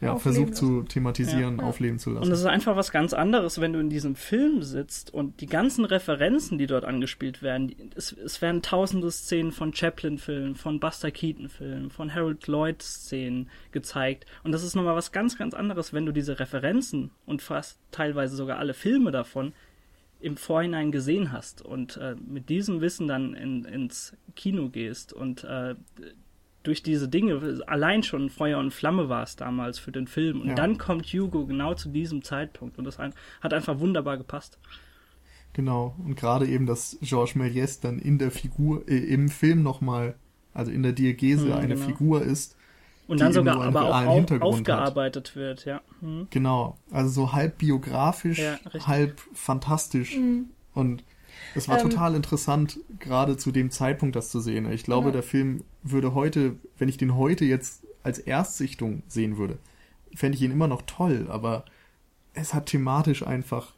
[0.00, 2.26] ja, versucht zu thematisieren, ja, aufleben zu lassen.
[2.26, 5.46] Und es ist einfach was ganz anderes, wenn du in diesem Film sitzt und die
[5.46, 11.10] ganzen Referenzen, die dort angespielt werden, es, es werden tausende Szenen von Chaplin-Filmen, von Buster
[11.10, 14.26] Keaton-Filmen, von Harold Lloyd-Szenen gezeigt.
[14.42, 18.36] Und das ist nochmal was ganz, ganz anderes, wenn du diese Referenzen und fast teilweise
[18.36, 19.52] sogar alle Filme davon
[20.24, 25.44] im Vorhinein gesehen hast und äh, mit diesem Wissen dann in, ins Kino gehst und
[25.44, 25.74] äh,
[26.62, 30.48] durch diese Dinge allein schon Feuer und Flamme war es damals für den Film und
[30.48, 30.54] ja.
[30.54, 33.12] dann kommt Hugo genau zu diesem Zeitpunkt und das ein,
[33.42, 34.58] hat einfach wunderbar gepasst.
[35.52, 40.14] Genau und gerade eben, dass Georges Méliès dann in der Figur äh, im Film nochmal,
[40.54, 41.86] also in der Diegese hm, eine genau.
[41.86, 42.56] Figur ist,
[43.06, 45.36] und dann sogar aber auch auf, aufgearbeitet hat.
[45.36, 45.80] wird, ja.
[46.00, 46.28] Mhm.
[46.30, 50.16] Genau, also so halb biografisch, ja, halb fantastisch.
[50.16, 50.50] Mhm.
[50.72, 51.04] Und
[51.54, 54.70] es war ähm, total interessant, gerade zu dem Zeitpunkt das zu sehen.
[54.72, 55.12] Ich glaube, ja.
[55.12, 59.58] der Film würde heute, wenn ich den heute jetzt als Erstsichtung sehen würde,
[60.14, 61.64] fände ich ihn immer noch toll, aber
[62.34, 63.72] es hat thematisch einfach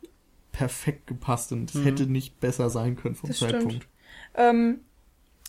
[0.52, 1.84] perfekt gepasst und es mhm.
[1.84, 3.86] hätte nicht besser sein können vom das Zeitpunkt.
[4.34, 4.80] Ähm,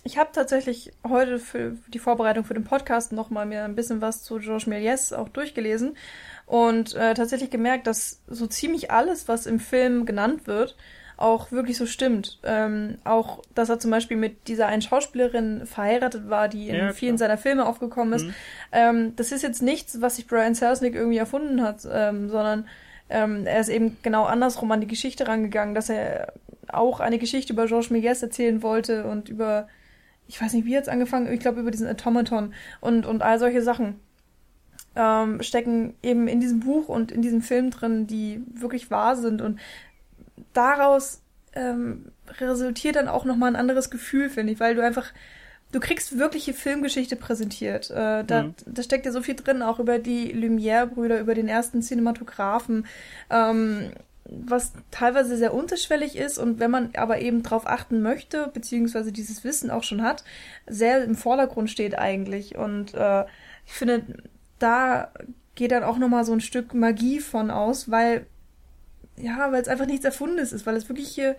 [0.04, 4.24] ich habe tatsächlich heute für die Vorbereitung für den Podcast nochmal mir ein bisschen was
[4.24, 5.98] zu Georges Méliès auch durchgelesen
[6.46, 10.78] und äh, tatsächlich gemerkt, dass so ziemlich alles, was im Film genannt wird,
[11.18, 12.40] auch wirklich so stimmt.
[12.44, 16.94] Ähm, auch, dass er zum Beispiel mit dieser einen Schauspielerin verheiratet war, die in ja,
[16.94, 18.26] vielen seiner Filme aufgekommen ist.
[18.26, 18.34] Mhm.
[18.72, 22.68] Ähm, das ist jetzt nichts, was sich Brian Selznick irgendwie erfunden hat, ähm, sondern
[23.10, 26.34] ähm, er ist eben genau andersrum an die Geschichte rangegangen, dass er
[26.68, 29.68] auch eine Geschichte über Georges Méliès erzählen wollte und über
[30.28, 33.62] ich weiß nicht, wie jetzt angefangen, ich glaube über diesen Automaton und, und all solche
[33.62, 34.00] Sachen
[34.96, 39.42] ähm, stecken eben in diesem Buch und in diesem Film drin, die wirklich wahr sind
[39.42, 39.60] und
[40.54, 41.22] daraus
[41.54, 45.14] ähm, resultiert dann auch nochmal ein anderes Gefühl, finde ich, weil du einfach,
[45.72, 47.90] du kriegst wirkliche Filmgeschichte präsentiert.
[47.90, 48.56] Äh, da, mhm.
[48.66, 52.86] da steckt ja so viel drin, auch über die Lumière-Brüder, über den ersten Cinematografen,
[53.30, 53.92] ähm,
[54.30, 59.44] was teilweise sehr unterschwellig ist und wenn man aber eben drauf achten möchte, beziehungsweise dieses
[59.44, 60.24] Wissen auch schon hat,
[60.68, 62.58] sehr im Vordergrund steht eigentlich.
[62.58, 63.26] Und äh,
[63.66, 64.04] ich finde,
[64.60, 65.12] da
[65.56, 68.28] geht dann auch nochmal so ein Stück Magie von aus, weil,
[69.16, 71.36] ja, weil es einfach nichts Erfundenes ist, weil es wirklich hier,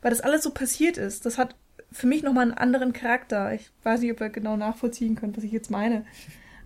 [0.00, 1.26] weil das alles so passiert ist.
[1.26, 1.56] Das hat
[1.92, 3.52] für mich nochmal einen anderen Charakter.
[3.52, 6.06] Ich weiß nicht, ob ihr genau nachvollziehen könnt, was ich jetzt meine.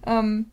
[0.07, 0.51] Ähm,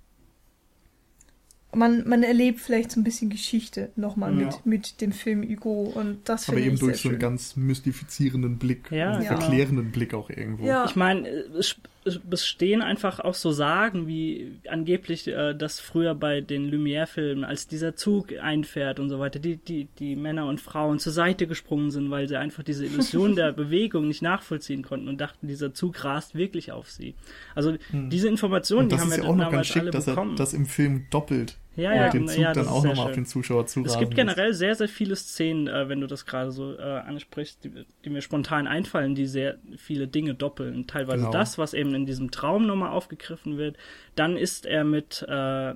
[1.73, 4.45] man, man erlebt vielleicht so ein bisschen Geschichte nochmal ja.
[4.45, 7.55] mit, mit dem Film Hugo und das finde ich Aber eben durch so einen ganz
[7.55, 9.31] mystifizierenden Blick, ja, einen ja.
[9.31, 10.65] erklärenden Blick auch irgendwo.
[10.65, 10.85] Ja.
[10.85, 16.41] Ich meine, es, es bestehen einfach auch so Sagen, wie angeblich äh, das früher bei
[16.41, 20.99] den Lumière-Filmen, als dieser Zug einfährt und so weiter, die, die, die Männer und Frauen
[20.99, 25.21] zur Seite gesprungen sind, weil sie einfach diese Illusion der Bewegung nicht nachvollziehen konnten und
[25.21, 27.15] dachten, dieser Zug rast wirklich auf sie.
[27.55, 28.09] Also hm.
[28.09, 30.31] diese Informationen, die haben wir ja auch noch ganz schick, dass bekommen.
[30.31, 33.25] er das im Film doppelt ja, ja, den Zug ja, dann auch nochmal auf den
[33.25, 36.77] Zuschauer zu Es gibt generell sehr, sehr viele Szenen, äh, wenn du das gerade so
[36.77, 40.85] äh, ansprichst, die, die, mir spontan einfallen, die sehr viele Dinge doppeln.
[40.87, 41.31] Teilweise genau.
[41.31, 43.77] das, was eben in diesem Traum nochmal aufgegriffen wird.
[44.15, 45.75] Dann ist er mit, äh,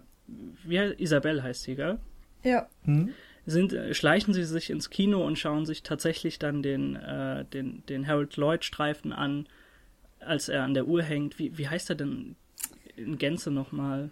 [0.66, 1.98] wie heißt, Isabelle heißt sie, gell?
[2.44, 2.68] Ja.
[2.84, 3.12] Hm?
[3.46, 7.84] Sind, äh, schleichen sie sich ins Kino und schauen sich tatsächlich dann den, äh, den,
[7.88, 9.48] den Harold Lloyd-Streifen an,
[10.20, 11.40] als er an der Uhr hängt.
[11.40, 12.36] Wie, wie heißt er denn
[12.98, 14.12] in Gänze nochmal?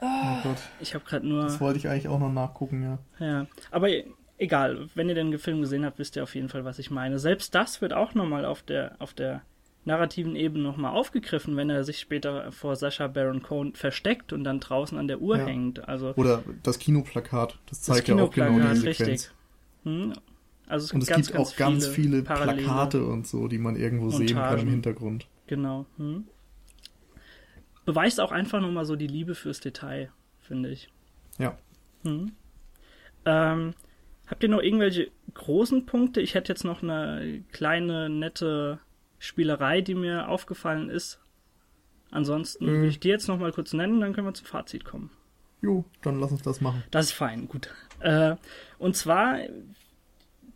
[0.00, 0.58] Oh Gott.
[0.80, 1.42] Ich habe gerade nur.
[1.42, 2.98] Das wollte ich eigentlich auch noch nachgucken, ja.
[3.24, 3.88] Ja, aber
[4.38, 7.18] egal, wenn ihr den Film gesehen habt, wisst ihr auf jeden Fall, was ich meine.
[7.18, 9.42] Selbst das wird auch nochmal auf der, auf der
[9.84, 14.60] narrativen Ebene nochmal aufgegriffen, wenn er sich später vor Sascha Baron Cohen versteckt und dann
[14.60, 15.46] draußen an der Uhr ja.
[15.46, 15.88] hängt.
[15.88, 19.00] Also Oder das Kinoplakat, das zeigt das ja auch genau die Sequenz.
[19.00, 19.30] Richtig.
[19.84, 20.12] Hm?
[20.66, 24.10] Also es und es ganz, gibt auch ganz viele, Plakate und so, die man irgendwo
[24.10, 25.28] sehen kann im Hintergrund.
[25.46, 25.86] Genau.
[25.96, 26.24] Hm?
[27.86, 30.10] Beweist auch einfach nochmal so die Liebe fürs Detail,
[30.40, 30.88] finde ich.
[31.38, 31.56] Ja.
[32.02, 32.32] Hm.
[33.24, 33.74] Ähm,
[34.26, 36.20] habt ihr noch irgendwelche großen Punkte?
[36.20, 38.80] Ich hätte jetzt noch eine kleine, nette
[39.18, 41.20] Spielerei, die mir aufgefallen ist.
[42.10, 42.82] Ansonsten mhm.
[42.82, 45.10] will ich die jetzt noch mal kurz nennen, dann können wir zum Fazit kommen.
[45.62, 46.84] Jo, dann lass uns das machen.
[46.90, 47.70] Das ist fein, gut.
[48.00, 48.36] Äh,
[48.78, 49.38] und zwar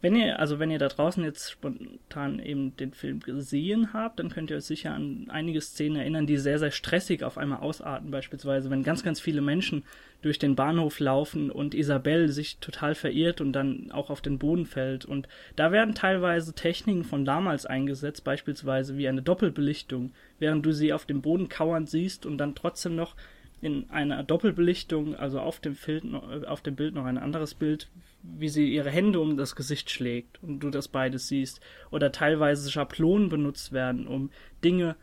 [0.03, 4.31] wenn ihr, also wenn ihr da draußen jetzt spontan eben den Film gesehen habt, dann
[4.31, 8.11] könnt ihr euch sicher an einige Szenen erinnern, die sehr, sehr stressig auf einmal ausarten.
[8.11, 9.85] Beispielsweise, wenn ganz, ganz viele Menschen
[10.23, 14.65] durch den Bahnhof laufen und Isabelle sich total verirrt und dann auch auf den Boden
[14.65, 15.05] fällt.
[15.05, 20.95] Und da werden teilweise Techniken von damals eingesetzt, beispielsweise wie eine Doppelbelichtung, während du sie
[20.95, 23.17] auf dem Boden kauernd siehst und dann trotzdem noch
[23.61, 26.05] in einer Doppelbelichtung, also auf dem, Bild,
[26.47, 27.89] auf dem Bild noch ein anderes Bild,
[28.23, 31.61] wie sie ihre Hände um das Gesicht schlägt und du das beides siehst.
[31.91, 34.31] Oder teilweise Schablonen benutzt werden, um
[34.63, 34.97] Dinge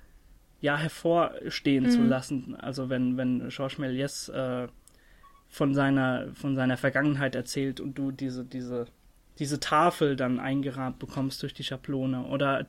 [0.62, 1.90] ja hervorstehen mhm.
[1.90, 2.56] zu lassen.
[2.56, 4.68] Also wenn, wenn Georges Méliès äh,
[5.50, 8.86] von seiner, von seiner Vergangenheit erzählt und du diese, diese,
[9.40, 12.26] diese Tafel dann eingerahmt bekommst durch die Schablone.
[12.26, 12.66] Oder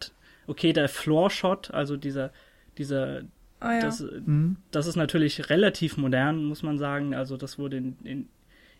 [0.46, 2.30] okay, der Floor-Shot, also dieser,
[2.76, 3.22] dieser,
[3.61, 3.80] Oh ja.
[3.80, 4.57] das, mhm.
[4.70, 7.14] das ist natürlich relativ modern, muss man sagen.
[7.14, 8.28] Also das wurde in, in,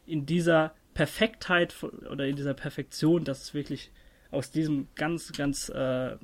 [0.07, 1.77] in dieser Perfektheit
[2.11, 3.93] oder in dieser Perfektion, dass es wirklich
[4.33, 6.17] aus diesem ganz, ganz äh,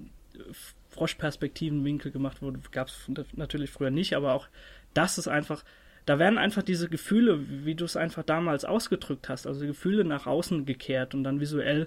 [0.91, 4.49] Froschperspektivenwinkel gemacht wurde, gab es natürlich früher nicht, aber auch
[4.93, 5.65] das ist einfach,
[6.07, 10.27] da werden einfach diese Gefühle, wie du es einfach damals ausgedrückt hast, also Gefühle nach
[10.27, 11.87] außen gekehrt und dann visuell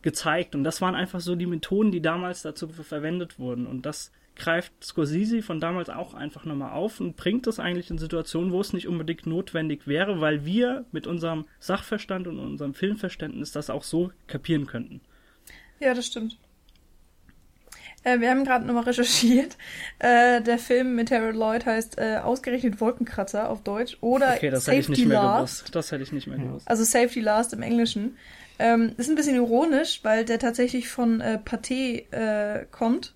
[0.00, 0.54] gezeigt.
[0.54, 3.66] Und das waren einfach so die Methoden, die damals dazu verwendet wurden.
[3.66, 7.98] Und das greift Scorsese von damals auch einfach nochmal auf und bringt es eigentlich in
[7.98, 13.52] Situationen, wo es nicht unbedingt notwendig wäre, weil wir mit unserem Sachverstand und unserem Filmverständnis
[13.52, 15.00] das auch so kapieren könnten.
[15.80, 16.38] Ja, das stimmt.
[18.04, 19.56] Äh, wir haben gerade nochmal recherchiert.
[19.98, 24.64] Äh, der Film mit Harold Lloyd heißt äh, ausgerechnet Wolkenkratzer auf Deutsch oder okay, das
[24.64, 25.60] Safety hätte ich nicht mehr Last.
[25.60, 25.74] Gewusst.
[25.74, 26.68] Das hätte ich nicht mehr gewusst.
[26.68, 28.16] Also Safety Last im Englischen.
[28.58, 33.14] Ähm, ist ein bisschen ironisch, weil der tatsächlich von äh, Pathé äh, kommt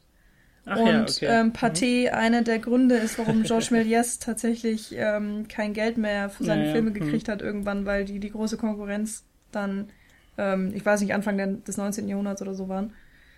[0.69, 1.41] Ach und ja, okay.
[1.41, 2.15] ähm, Pathé mhm.
[2.15, 6.73] einer der Gründe ist, warum Georges Méliès tatsächlich ähm, kein Geld mehr für seine ja,
[6.73, 6.99] Filme ja.
[6.99, 7.33] gekriegt mhm.
[7.33, 9.89] hat irgendwann, weil die die große Konkurrenz dann,
[10.37, 12.09] ähm, ich weiß nicht, Anfang des 19.
[12.09, 12.93] Jahrhunderts oder so waren.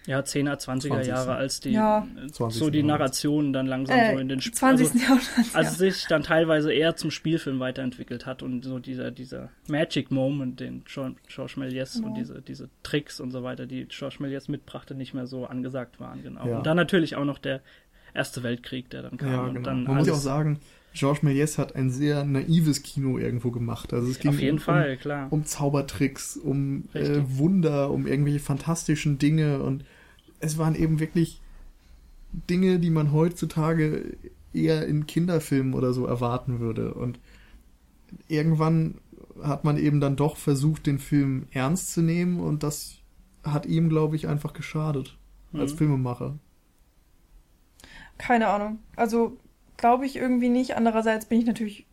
[0.08, 1.06] Ja, 10er, 20er 20.
[1.06, 2.08] Jahre, als die ja.
[2.48, 4.86] so die Narration dann langsam äh, so in den Sp 20.
[4.86, 5.54] Also, Jahrhundert.
[5.54, 5.76] Als ja.
[5.90, 10.82] sich dann teilweise eher zum Spielfilm weiterentwickelt hat und so dieser, dieser Magic Moment, den
[10.86, 12.08] Georges Méliès genau.
[12.08, 16.00] und diese, diese Tricks und so weiter, die Georges Méliès mitbrachte, nicht mehr so angesagt
[16.00, 16.46] waren, genau.
[16.46, 16.56] Ja.
[16.56, 17.60] Und dann natürlich auch noch der
[18.14, 19.30] Erste Weltkrieg, der dann kam.
[19.30, 19.74] Ja, genau.
[19.74, 20.58] Man muss ja auch sagen,
[20.94, 23.92] Georges Méliès hat ein sehr naives Kino irgendwo gemacht.
[23.92, 25.28] Also es ging Auf jeden um, Fall, klar.
[25.30, 29.84] um Zaubertricks, um äh, Wunder, um irgendwelche fantastischen Dinge und
[30.40, 31.40] es waren eben wirklich
[32.32, 34.16] Dinge, die man heutzutage
[34.52, 36.94] eher in Kinderfilmen oder so erwarten würde.
[36.94, 37.18] Und
[38.28, 38.96] irgendwann
[39.42, 42.98] hat man eben dann doch versucht, den Film ernst zu nehmen und das
[43.44, 45.16] hat ihm, glaube ich, einfach geschadet
[45.52, 45.60] mhm.
[45.60, 46.38] als Filmemacher.
[48.18, 48.80] Keine Ahnung.
[48.96, 49.38] Also
[49.76, 50.76] glaube ich irgendwie nicht.
[50.76, 51.86] Andererseits bin ich natürlich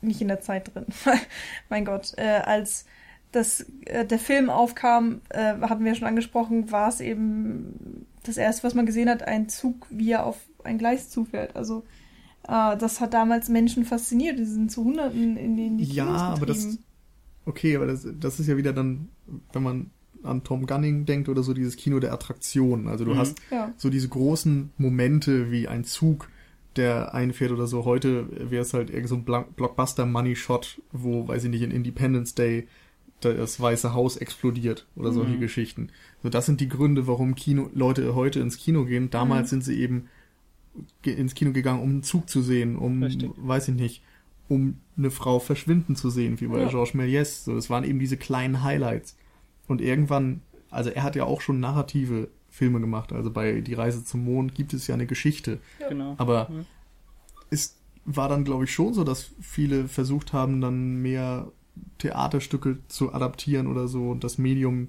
[0.00, 0.86] nicht in der Zeit drin.
[1.68, 2.86] mein Gott, äh, als
[3.32, 8.64] das, äh, der Film aufkam, äh, hatten wir schon angesprochen, war es eben das erste,
[8.64, 11.56] was man gesehen hat, ein Zug, wie er auf ein Gleis zufährt.
[11.56, 11.84] Also
[12.46, 14.38] äh, das hat damals Menschen fasziniert.
[14.38, 16.78] Die sind zu Hunderten in den die Ja, aber das
[17.46, 19.08] okay, aber das, das ist ja wieder dann,
[19.52, 19.90] wenn man
[20.22, 22.88] an Tom Gunning denkt oder so dieses Kino der Attraktionen.
[22.88, 23.18] Also du mhm.
[23.18, 23.72] hast ja.
[23.76, 26.28] so diese großen Momente wie ein Zug,
[26.76, 27.84] der einfährt oder so.
[27.84, 31.70] Heute wäre es halt irgend so ein Blockbuster Money Shot, wo, weiß ich nicht, in
[31.70, 32.66] Independence Day
[33.20, 35.40] das Weiße Haus explodiert oder solche mhm.
[35.40, 35.90] Geschichten.
[36.22, 39.10] So, das sind die Gründe, warum Kino, Leute heute ins Kino gehen.
[39.10, 39.50] Damals mhm.
[39.50, 40.08] sind sie eben
[41.02, 43.30] ins Kino gegangen, um einen Zug zu sehen, um, Richtig.
[43.36, 44.02] weiß ich nicht,
[44.48, 46.68] um eine Frau verschwinden zu sehen, wie bei ja.
[46.68, 47.44] Georges Méliès.
[47.44, 49.16] So, das waren eben diese kleinen Highlights.
[49.66, 50.40] Und irgendwann,
[50.70, 53.12] also er hat ja auch schon narrative Filme gemacht.
[53.12, 55.58] Also bei Die Reise zum Mond gibt es ja eine Geschichte.
[55.80, 55.88] Ja.
[55.88, 56.14] Genau.
[56.18, 56.66] Aber mhm.
[57.50, 61.52] es war dann, glaube ich, schon so, dass viele versucht haben, dann mehr
[61.98, 64.88] Theaterstücke zu adaptieren oder so und das Medium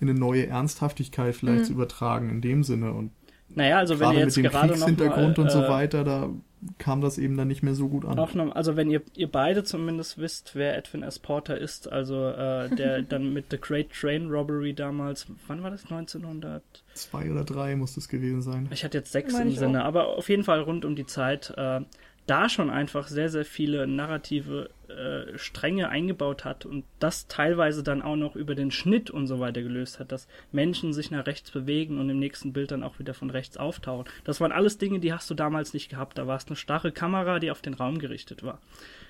[0.00, 1.64] in eine neue Ernsthaftigkeit vielleicht mhm.
[1.64, 2.92] zu übertragen in dem Sinne.
[2.92, 3.10] Und
[3.54, 6.04] naja, also wenn ihr jetzt mit dem gerade Kriegshintergrund noch mal, und so äh, weiter,
[6.04, 6.30] da
[6.78, 8.16] kam das eben dann nicht mehr so gut an.
[8.16, 11.18] Noch, also wenn ihr, ihr beide zumindest wisst, wer Edwin S.
[11.18, 15.84] Porter ist, also äh, der dann mit The Great Train Robbery damals, wann war das?
[15.84, 16.62] 1900?
[16.94, 18.68] Zwei oder drei muss das gewesen sein.
[18.72, 19.88] Ich hatte jetzt sechs im Sinne, auch.
[19.88, 21.52] aber auf jeden Fall rund um die Zeit.
[21.56, 21.80] Äh,
[22.28, 28.02] da schon einfach sehr, sehr viele narrative äh, Stränge eingebaut hat und das teilweise dann
[28.02, 31.50] auch noch über den Schnitt und so weiter gelöst hat, dass Menschen sich nach rechts
[31.50, 34.06] bewegen und im nächsten Bild dann auch wieder von rechts auftauchen.
[34.24, 36.18] Das waren alles Dinge, die hast du damals nicht gehabt.
[36.18, 38.60] Da war es eine starre Kamera, die auf den Raum gerichtet war.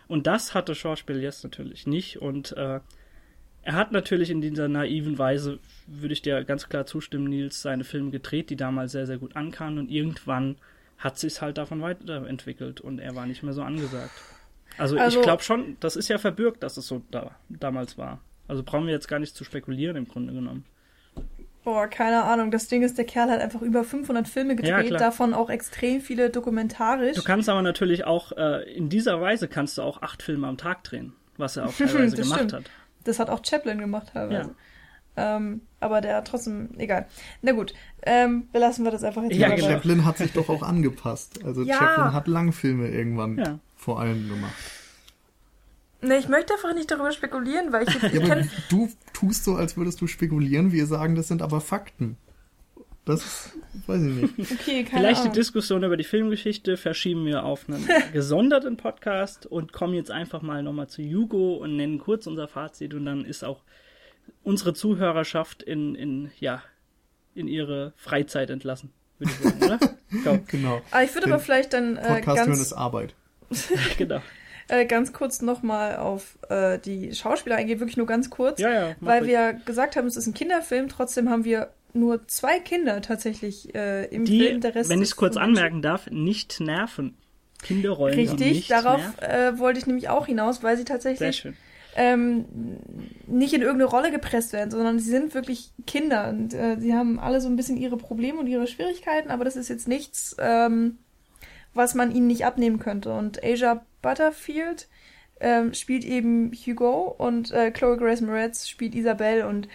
[0.07, 2.81] Und das hatte Schauspiel jetzt natürlich nicht und äh,
[3.63, 7.85] er hat natürlich in dieser naiven Weise, würde ich dir ganz klar zustimmen, Nils, seine
[7.85, 10.57] Filme gedreht, die damals sehr, sehr gut ankamen und irgendwann
[10.99, 14.11] hat sich halt davon weiterentwickelt und er war nicht mehr so angesagt.
[14.77, 18.21] Also, also ich glaube schon, das ist ja verbürgt, dass es so da, damals war.
[18.47, 20.65] Also brauchen wir jetzt gar nicht zu spekulieren im Grunde genommen.
[21.65, 22.51] Boah, keine Ahnung.
[22.51, 26.01] Das Ding ist, der Kerl hat einfach über 500 Filme gedreht, ja, davon auch extrem
[26.01, 27.17] viele dokumentarisch.
[27.17, 30.57] Du kannst aber natürlich auch, äh, in dieser Weise kannst du auch acht Filme am
[30.57, 32.53] Tag drehen, was er auch teilweise gemacht stimmt.
[32.55, 32.71] hat.
[33.05, 34.49] Das hat auch Chaplin gemacht teilweise.
[34.51, 34.55] Ja.
[35.19, 37.07] Ähm, aber der hat trotzdem, egal.
[37.43, 39.37] Na gut, ähm, belassen wir das einfach jetzt.
[39.37, 39.69] Ja, genau.
[39.69, 41.45] Chaplin hat sich doch auch angepasst.
[41.45, 41.77] Also ja.
[41.77, 43.59] Chaplin hat Langfilme irgendwann ja.
[43.77, 44.55] vor allem gemacht.
[46.01, 49.77] Ne, ich möchte einfach nicht darüber spekulieren, weil ich, ja, aber du tust so, als
[49.77, 50.71] würdest du spekulieren.
[50.71, 52.17] Wir sagen, das sind aber Fakten.
[53.05, 53.53] Das
[53.87, 54.53] weiß ich nicht.
[54.61, 55.33] Okay, keine Vielleicht Ahnung.
[55.33, 60.43] die Diskussion über die Filmgeschichte verschieben wir auf einen gesonderten Podcast und kommen jetzt einfach
[60.43, 63.63] mal nochmal zu Hugo und nennen kurz unser Fazit und dann ist auch
[64.43, 66.63] unsere Zuhörerschaft in, in, ja,
[67.35, 69.79] in ihre Freizeit entlassen, würde ich sagen, oder?
[70.25, 70.39] Go.
[70.47, 70.81] genau.
[70.91, 73.15] Aber ich würde aber vielleicht dann äh, Podcast ganz, hören ist Arbeit.
[73.99, 74.21] genau.
[74.69, 78.97] Äh, ganz kurz nochmal auf äh, die Schauspieler eingehen, wirklich nur ganz kurz, ja, ja,
[79.01, 79.31] weil ich.
[79.31, 84.05] wir gesagt haben, es ist ein Kinderfilm, trotzdem haben wir nur zwei Kinder tatsächlich äh,
[84.07, 84.61] im die, Film.
[84.61, 87.17] Der Rest wenn ich es kurz anmerken darf, nicht nerven.
[87.63, 88.15] Kinderrollen.
[88.15, 91.57] Richtig, darauf äh, wollte ich nämlich auch hinaus, weil sie tatsächlich Sehr schön
[91.99, 92.45] ähm,
[93.27, 97.19] nicht in irgendeine Rolle gepresst werden, sondern sie sind wirklich Kinder und äh, sie haben
[97.19, 100.99] alle so ein bisschen ihre Probleme und ihre Schwierigkeiten, aber das ist jetzt nichts, ähm,
[101.75, 103.13] was man ihnen nicht abnehmen könnte.
[103.13, 104.87] Und Asia Butterfield
[105.41, 109.67] ähm, spielt eben Hugo und äh, Chloe Grace Moretz spielt Isabelle und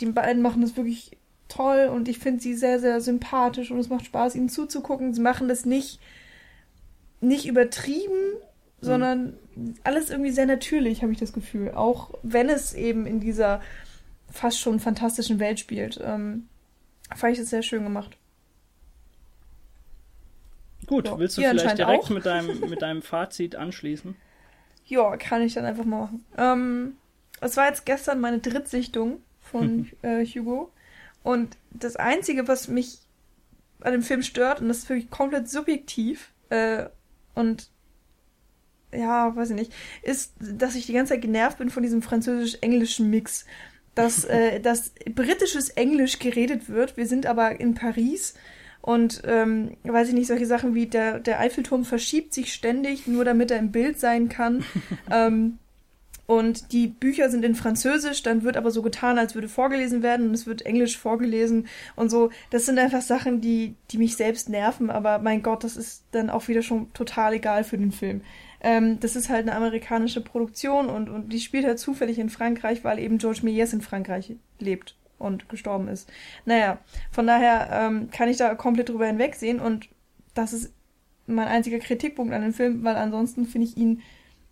[0.00, 1.18] die beiden machen das wirklich
[1.48, 5.14] toll und ich finde sie sehr, sehr sympathisch und es macht Spaß, ihnen zuzugucken.
[5.14, 5.98] Sie machen das nicht,
[7.20, 8.86] nicht übertrieben, mhm.
[8.86, 9.38] sondern
[9.84, 11.72] alles irgendwie sehr natürlich, habe ich das Gefühl.
[11.72, 13.60] Auch wenn es eben in dieser
[14.30, 16.00] fast schon fantastischen Welt spielt.
[16.02, 16.48] Ähm,
[17.14, 18.16] fand ich das sehr schön gemacht.
[20.86, 24.16] Gut, ja, willst du vielleicht direkt mit deinem, mit deinem Fazit anschließen?
[24.86, 26.24] Ja, kann ich dann einfach mal machen.
[26.36, 26.96] Ähm,
[27.40, 30.72] es war jetzt gestern meine Drittsichtung von äh, Hugo.
[31.22, 32.98] Und das Einzige, was mich
[33.80, 36.86] an dem Film stört, und das ist wirklich komplett subjektiv, äh,
[37.34, 37.70] und
[38.92, 39.72] ja, weiß ich nicht,
[40.02, 43.46] ist, dass ich die ganze Zeit genervt bin von diesem französisch-englischen Mix.
[43.94, 46.96] Dass, äh, dass britisches Englisch geredet wird.
[46.96, 48.34] Wir sind aber in Paris
[48.80, 53.24] Und ähm, weiß ich nicht, solche Sachen wie der, der Eiffelturm verschiebt sich ständig, nur
[53.24, 54.64] damit er im Bild sein kann.
[55.10, 55.58] ähm,
[56.26, 60.28] und die Bücher sind in Französisch, dann wird aber so getan, als würde vorgelesen werden
[60.28, 61.66] und es wird Englisch vorgelesen
[61.96, 62.30] und so.
[62.50, 66.30] Das sind einfach Sachen, die, die mich selbst nerven, aber mein Gott, das ist dann
[66.30, 68.22] auch wieder schon total egal für den Film.
[68.62, 72.84] Ähm, das ist halt eine amerikanische Produktion und, und die spielt halt zufällig in Frankreich,
[72.84, 76.10] weil eben George Méliès in Frankreich lebt und gestorben ist.
[76.44, 76.78] Naja,
[77.10, 79.88] von daher ähm, kann ich da komplett drüber hinwegsehen und
[80.34, 80.72] das ist
[81.26, 84.02] mein einziger Kritikpunkt an dem Film, weil ansonsten finde ich ihn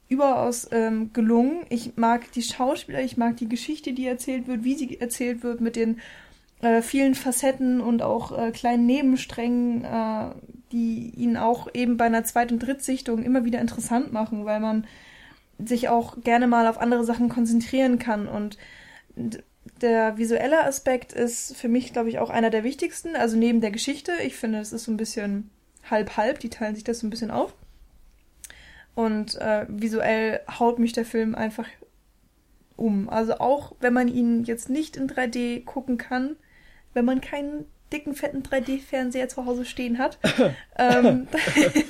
[0.08, 1.64] überaus ähm, gelungen.
[1.68, 5.60] Ich mag die Schauspieler, ich mag die Geschichte, die erzählt wird, wie sie erzählt wird,
[5.60, 6.00] mit den
[6.62, 10.30] äh, vielen Facetten und auch äh, kleinen Nebensträngen, äh,
[10.72, 14.86] die ihn auch eben bei einer Zweit- und Drittsichtung immer wieder interessant machen, weil man
[15.58, 18.28] sich auch gerne mal auf andere Sachen konzentrieren kann.
[18.28, 18.58] Und
[19.80, 23.16] der visuelle Aspekt ist für mich, glaube ich, auch einer der wichtigsten.
[23.16, 24.12] Also neben der Geschichte.
[24.24, 25.50] Ich finde, es ist so ein bisschen
[25.90, 26.40] halb-halb.
[26.40, 27.54] Die teilen sich das so ein bisschen auf.
[28.94, 31.66] Und äh, visuell haut mich der Film einfach
[32.76, 33.08] um.
[33.08, 36.36] Also auch wenn man ihn jetzt nicht in 3D gucken kann,
[36.94, 40.18] wenn man keinen dicken, fetten 3D-Fernseher zu Hause stehen hat,
[40.78, 41.26] ähm,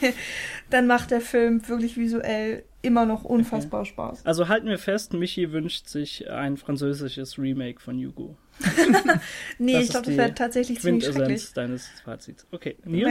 [0.71, 3.91] dann macht der Film wirklich visuell immer noch unfassbar okay.
[3.91, 4.27] Spaß.
[4.27, 8.37] Also halten wir fest, Michi wünscht sich ein französisches Remake von Hugo.
[9.59, 11.53] nee, das ich glaube, das wäre tatsächlich ziemlich schrecklich.
[11.53, 12.47] deines Fazits.
[12.51, 13.09] Okay, Nils?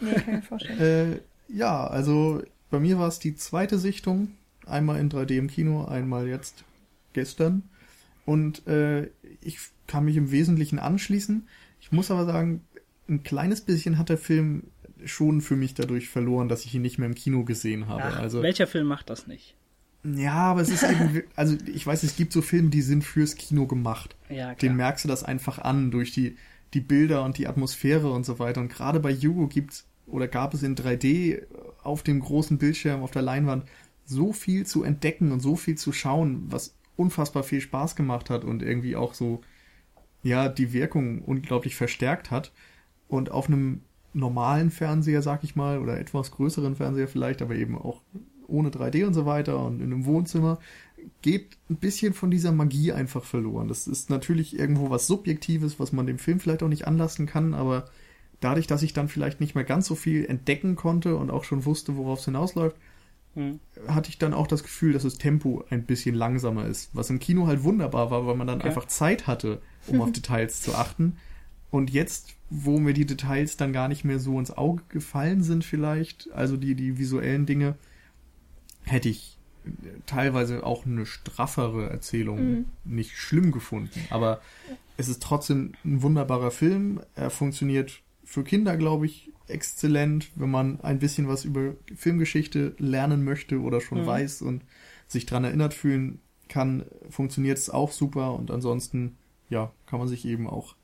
[0.00, 0.80] Nee, nee kann ich mir vorstellen.
[0.80, 4.32] äh, ja, also bei mir war es die zweite Sichtung.
[4.66, 6.64] Einmal in 3D im Kino, einmal jetzt
[7.12, 7.64] gestern.
[8.24, 9.10] Und äh,
[9.42, 11.48] ich kann mich im Wesentlichen anschließen.
[11.80, 12.62] Ich muss aber sagen,
[13.08, 14.64] ein kleines bisschen hat der Film
[15.04, 18.04] schon für mich dadurch verloren, dass ich ihn nicht mehr im Kino gesehen habe.
[18.04, 19.56] Ach, also welcher Film macht das nicht?
[20.04, 23.34] Ja, aber es ist eben, also ich weiß, es gibt so Filme, die sind fürs
[23.34, 24.16] Kino gemacht.
[24.28, 24.54] Ja, klar.
[24.56, 26.36] Den merkst du das einfach an durch die
[26.74, 28.60] die Bilder und die Atmosphäre und so weiter.
[28.60, 31.42] Und gerade bei Hugo gibt's oder gab es in 3D
[31.82, 33.64] auf dem großen Bildschirm, auf der Leinwand
[34.04, 38.44] so viel zu entdecken und so viel zu schauen, was unfassbar viel Spaß gemacht hat
[38.44, 39.40] und irgendwie auch so,
[40.22, 42.52] ja, die Wirkung unglaublich verstärkt hat.
[43.08, 43.80] Und auf einem
[44.12, 48.02] normalen Fernseher, sag ich mal, oder etwas größeren Fernseher vielleicht, aber eben auch
[48.46, 50.58] ohne 3D und so weiter und in einem Wohnzimmer,
[51.22, 53.68] geht ein bisschen von dieser Magie einfach verloren.
[53.68, 57.54] Das ist natürlich irgendwo was Subjektives, was man dem Film vielleicht auch nicht anlassen kann,
[57.54, 57.86] aber
[58.40, 61.64] dadurch, dass ich dann vielleicht nicht mehr ganz so viel entdecken konnte und auch schon
[61.64, 62.76] wusste, worauf es hinausläuft,
[63.34, 63.60] hm.
[63.86, 66.90] hatte ich dann auch das Gefühl, dass das Tempo ein bisschen langsamer ist.
[66.94, 68.68] Was im Kino halt wunderbar war, weil man dann okay.
[68.68, 71.16] einfach Zeit hatte, um auf Details zu achten.
[71.70, 75.64] Und jetzt, wo mir die Details dann gar nicht mehr so ins Auge gefallen sind,
[75.64, 77.76] vielleicht, also die, die visuellen Dinge,
[78.82, 79.38] hätte ich
[80.06, 82.64] teilweise auch eine straffere Erzählung mhm.
[82.84, 84.00] nicht schlimm gefunden.
[84.10, 84.40] Aber
[84.96, 87.00] es ist trotzdem ein wunderbarer Film.
[87.14, 93.24] Er funktioniert für Kinder, glaube ich, exzellent, wenn man ein bisschen was über Filmgeschichte lernen
[93.24, 94.06] möchte oder schon mhm.
[94.06, 94.62] weiß und
[95.06, 99.16] sich dran erinnert fühlen kann, funktioniert es auch super und ansonsten,
[99.48, 100.74] ja, kann man sich eben auch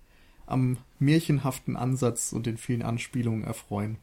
[0.47, 3.99] am märchenhaften Ansatz und den vielen Anspielungen erfreuen.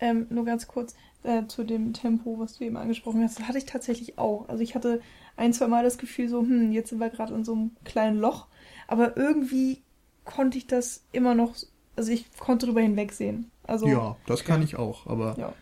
[0.00, 3.38] Ähm, nur ganz kurz äh, zu dem Tempo, was du eben angesprochen hast.
[3.38, 4.48] Das hatte ich tatsächlich auch.
[4.48, 5.00] Also ich hatte
[5.36, 8.18] ein, zwei Mal das Gefühl so, hm, jetzt sind wir gerade in so einem kleinen
[8.18, 8.48] Loch.
[8.88, 9.82] Aber irgendwie
[10.24, 11.54] konnte ich das immer noch
[11.96, 13.50] also ich konnte drüber hinwegsehen.
[13.64, 14.64] Also, ja, das kann ja.
[14.64, 15.52] ich auch, aber ja.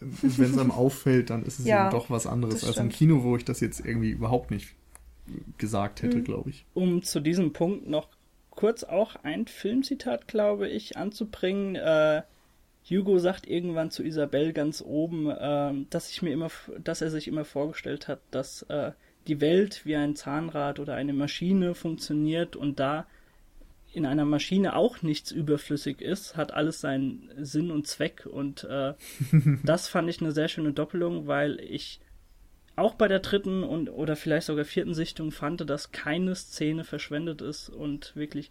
[0.00, 3.22] wenn es einem auffällt, dann ist es ja, eben doch was anderes als im Kino,
[3.22, 4.74] wo ich das jetzt irgendwie überhaupt nicht
[5.58, 6.24] gesagt hätte, mhm.
[6.24, 6.64] glaube ich.
[6.74, 8.08] Um zu diesem Punkt noch
[8.50, 11.76] kurz auch ein Filmzitat, glaube ich, anzubringen.
[11.76, 12.22] Äh,
[12.88, 16.48] Hugo sagt irgendwann zu Isabelle ganz oben, äh, dass ich mir immer,
[16.82, 18.92] dass er sich immer vorgestellt hat, dass äh,
[19.26, 23.06] die Welt wie ein Zahnrad oder eine Maschine funktioniert und da
[23.98, 28.24] in einer Maschine auch nichts überflüssig ist, hat alles seinen Sinn und Zweck.
[28.24, 28.94] Und äh,
[29.64, 32.00] das fand ich eine sehr schöne Doppelung, weil ich
[32.76, 37.42] auch bei der dritten und oder vielleicht sogar vierten Sichtung fand, dass keine Szene verschwendet
[37.42, 38.50] ist und wirklich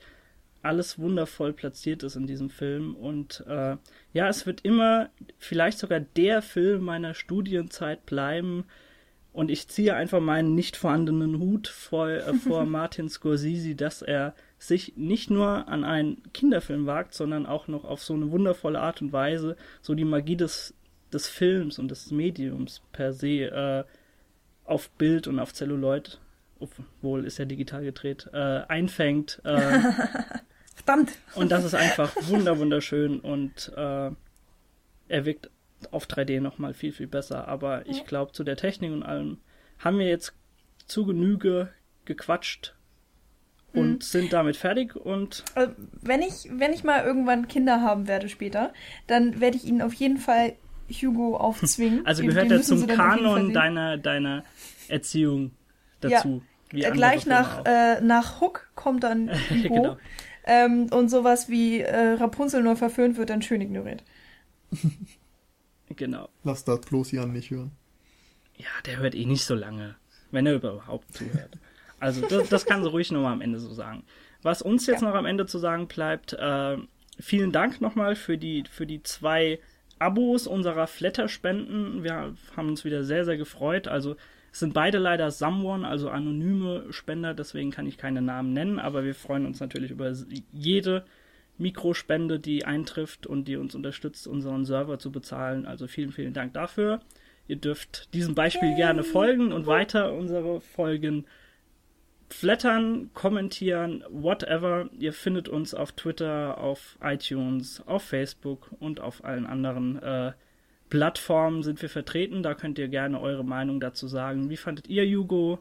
[0.62, 2.94] alles wundervoll platziert ist in diesem Film.
[2.96, 3.78] Und äh,
[4.14, 8.66] ja, es wird immer vielleicht sogar der Film meiner Studienzeit bleiben.
[9.32, 14.36] Und ich ziehe einfach meinen nicht vorhandenen Hut vor, äh, vor Martin Scorsese, dass er
[14.60, 19.02] sich nicht nur an einen Kinderfilm wagt, sondern auch noch auf so eine wundervolle Art
[19.02, 20.74] und Weise so die Magie des,
[21.14, 23.84] des Films und des Mediums per se äh,
[24.66, 26.20] auf Bild und auf Celluloid,
[26.60, 29.42] obwohl ist ja digital gedreht, äh, einfängt.
[29.44, 29.80] Äh,
[30.76, 31.18] Verdammt!
[31.36, 34.12] Und das ist einfach wunder wunderschön und äh,
[35.10, 35.50] er wirkt
[35.92, 37.48] auf 3D nochmal viel, viel besser.
[37.48, 39.38] Aber ich glaube, zu der Technik und allem
[39.80, 40.34] haben wir jetzt
[40.88, 41.70] zu Genüge
[42.06, 42.77] gequatscht
[43.78, 44.02] und mhm.
[44.02, 45.44] sind damit fertig und.
[45.56, 48.74] Also, wenn ich, wenn ich mal irgendwann Kinder haben werde später,
[49.08, 50.54] dann werde ich ihnen auf jeden Fall
[50.90, 52.02] Hugo aufzwingen.
[52.06, 54.44] Also gehört er zum Kanon deiner, deiner
[54.88, 55.52] Erziehung
[56.00, 56.42] dazu.
[56.74, 56.90] Ja.
[56.90, 59.70] Gleich nach, äh, nach Hook kommt dann Hugo.
[59.70, 59.98] genau.
[60.46, 64.04] ähm, und sowas wie äh, Rapunzel neu verföhnt wird dann schön ignoriert.
[65.96, 66.30] genau.
[66.44, 67.72] Lass das bloß Jan nicht hören.
[68.58, 69.96] Ja, der hört eh nicht so lange,
[70.32, 71.58] wenn er überhaupt zuhört.
[72.00, 74.04] Also das, das kann sie ruhig nochmal am Ende so sagen.
[74.44, 75.10] Was uns jetzt ja.
[75.10, 76.78] noch am Ende zu sagen bleibt, äh,
[77.20, 79.60] vielen Dank nochmal für die, für die zwei
[80.00, 82.04] Abos unserer Flatter-Spenden.
[82.04, 83.88] Wir haben uns wieder sehr, sehr gefreut.
[83.88, 84.16] Also
[84.52, 89.04] es sind beide leider Someone, also anonyme Spender, deswegen kann ich keine Namen nennen, aber
[89.04, 90.12] wir freuen uns natürlich über
[90.52, 91.06] jede
[91.58, 95.66] Mikrospende, die eintrifft und die uns unterstützt, unseren Server zu bezahlen.
[95.66, 97.02] Also vielen, vielen Dank dafür.
[97.48, 101.26] Ihr dürft diesem Beispiel gerne folgen und weiter unsere Folgen
[102.30, 104.90] flattern, kommentieren, whatever.
[104.98, 110.34] Ihr findet uns auf Twitter, auf iTunes, auf Facebook und auf allen anderen äh,
[110.90, 112.44] Plattformen sind wir vertreten.
[112.44, 114.50] Da könnt ihr gerne eure Meinung dazu sagen.
[114.50, 115.60] Wie fandet ihr Hugo?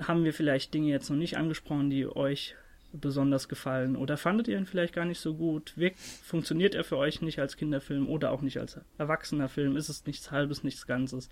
[0.00, 2.54] Haben wir vielleicht Dinge jetzt noch nicht angesprochen, die euch
[2.92, 3.96] besonders gefallen?
[3.96, 5.76] Oder fandet ihr ihn vielleicht gar nicht so gut?
[5.76, 9.76] Wirkt, funktioniert er für euch nicht als Kinderfilm oder auch nicht als erwachsener Film?
[9.76, 11.28] Ist es nichts Halbes, nichts Ganzes?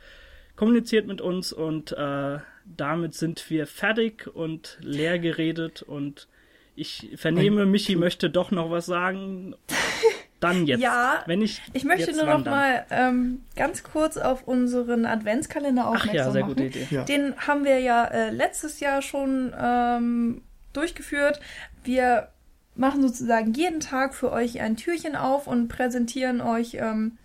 [0.58, 6.26] Kommuniziert mit uns und äh, damit sind wir fertig und leer geredet und
[6.74, 9.54] ich vernehme, Michi möchte doch noch was sagen.
[10.40, 10.80] Dann jetzt.
[10.80, 11.62] Ja, wenn ich.
[11.72, 16.42] Ich möchte nur noch mal ähm, ganz kurz auf unseren Adventskalender aufmerksam Ach ja, sehr
[16.42, 16.54] machen.
[16.54, 16.86] gute Idee.
[16.90, 17.02] Ja.
[17.04, 20.42] Den haben wir ja äh, letztes Jahr schon ähm,
[20.72, 21.40] durchgeführt.
[21.82, 22.28] Wir
[22.74, 27.18] machen sozusagen jeden Tag für euch ein Türchen auf und präsentieren euch ähm,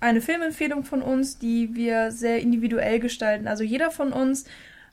[0.00, 3.48] eine Filmempfehlung von uns, die wir sehr individuell gestalten.
[3.48, 4.44] Also jeder von uns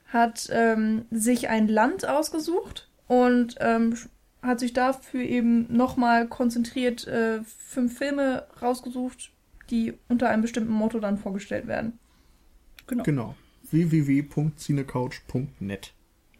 [0.07, 3.95] hat ähm, sich ein Land ausgesucht und ähm,
[4.41, 9.31] hat sich dafür eben nochmal konzentriert äh, fünf Filme rausgesucht,
[9.69, 11.97] die unter einem bestimmten Motto dann vorgestellt werden.
[12.87, 13.03] Genau.
[13.03, 13.35] Genau.
[13.71, 15.93] www.cinecouch.net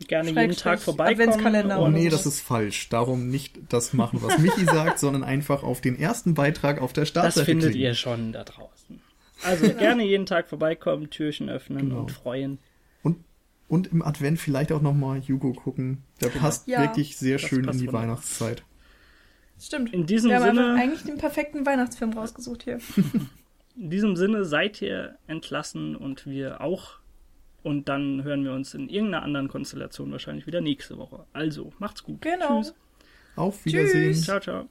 [0.07, 1.29] gerne jeden Tag vorbeikommen.
[1.29, 1.81] Adventskalender.
[1.81, 2.89] Oh nee, das ist falsch.
[2.89, 7.05] Darum nicht das machen, was Michi sagt, sondern einfach auf den ersten Beitrag auf der
[7.05, 7.81] Startseite Das findet klicken.
[7.81, 9.01] ihr schon da draußen.
[9.43, 12.01] Also gerne jeden Tag vorbeikommen, Türchen öffnen genau.
[12.01, 12.59] und freuen.
[13.01, 13.17] Und,
[13.67, 16.03] und im Advent vielleicht auch nochmal Hugo gucken.
[16.21, 16.41] Der genau.
[16.41, 18.03] passt ja, wirklich sehr schön in die wunderbar.
[18.03, 18.63] Weihnachtszeit.
[19.59, 19.93] Stimmt.
[19.93, 20.61] In diesem Wir Sinne.
[20.61, 22.79] haben eigentlich den perfekten Weihnachtsfilm rausgesucht hier.
[23.75, 26.99] in diesem Sinne seid ihr entlassen und wir auch
[27.63, 31.25] und dann hören wir uns in irgendeiner anderen Konstellation wahrscheinlich wieder nächste Woche.
[31.33, 32.21] Also, macht's gut.
[32.21, 32.61] Genau.
[32.61, 32.75] Tschüss.
[33.35, 34.13] Auf Wiedersehen.
[34.13, 34.23] Tschüss.
[34.23, 34.67] Ciao, ciao.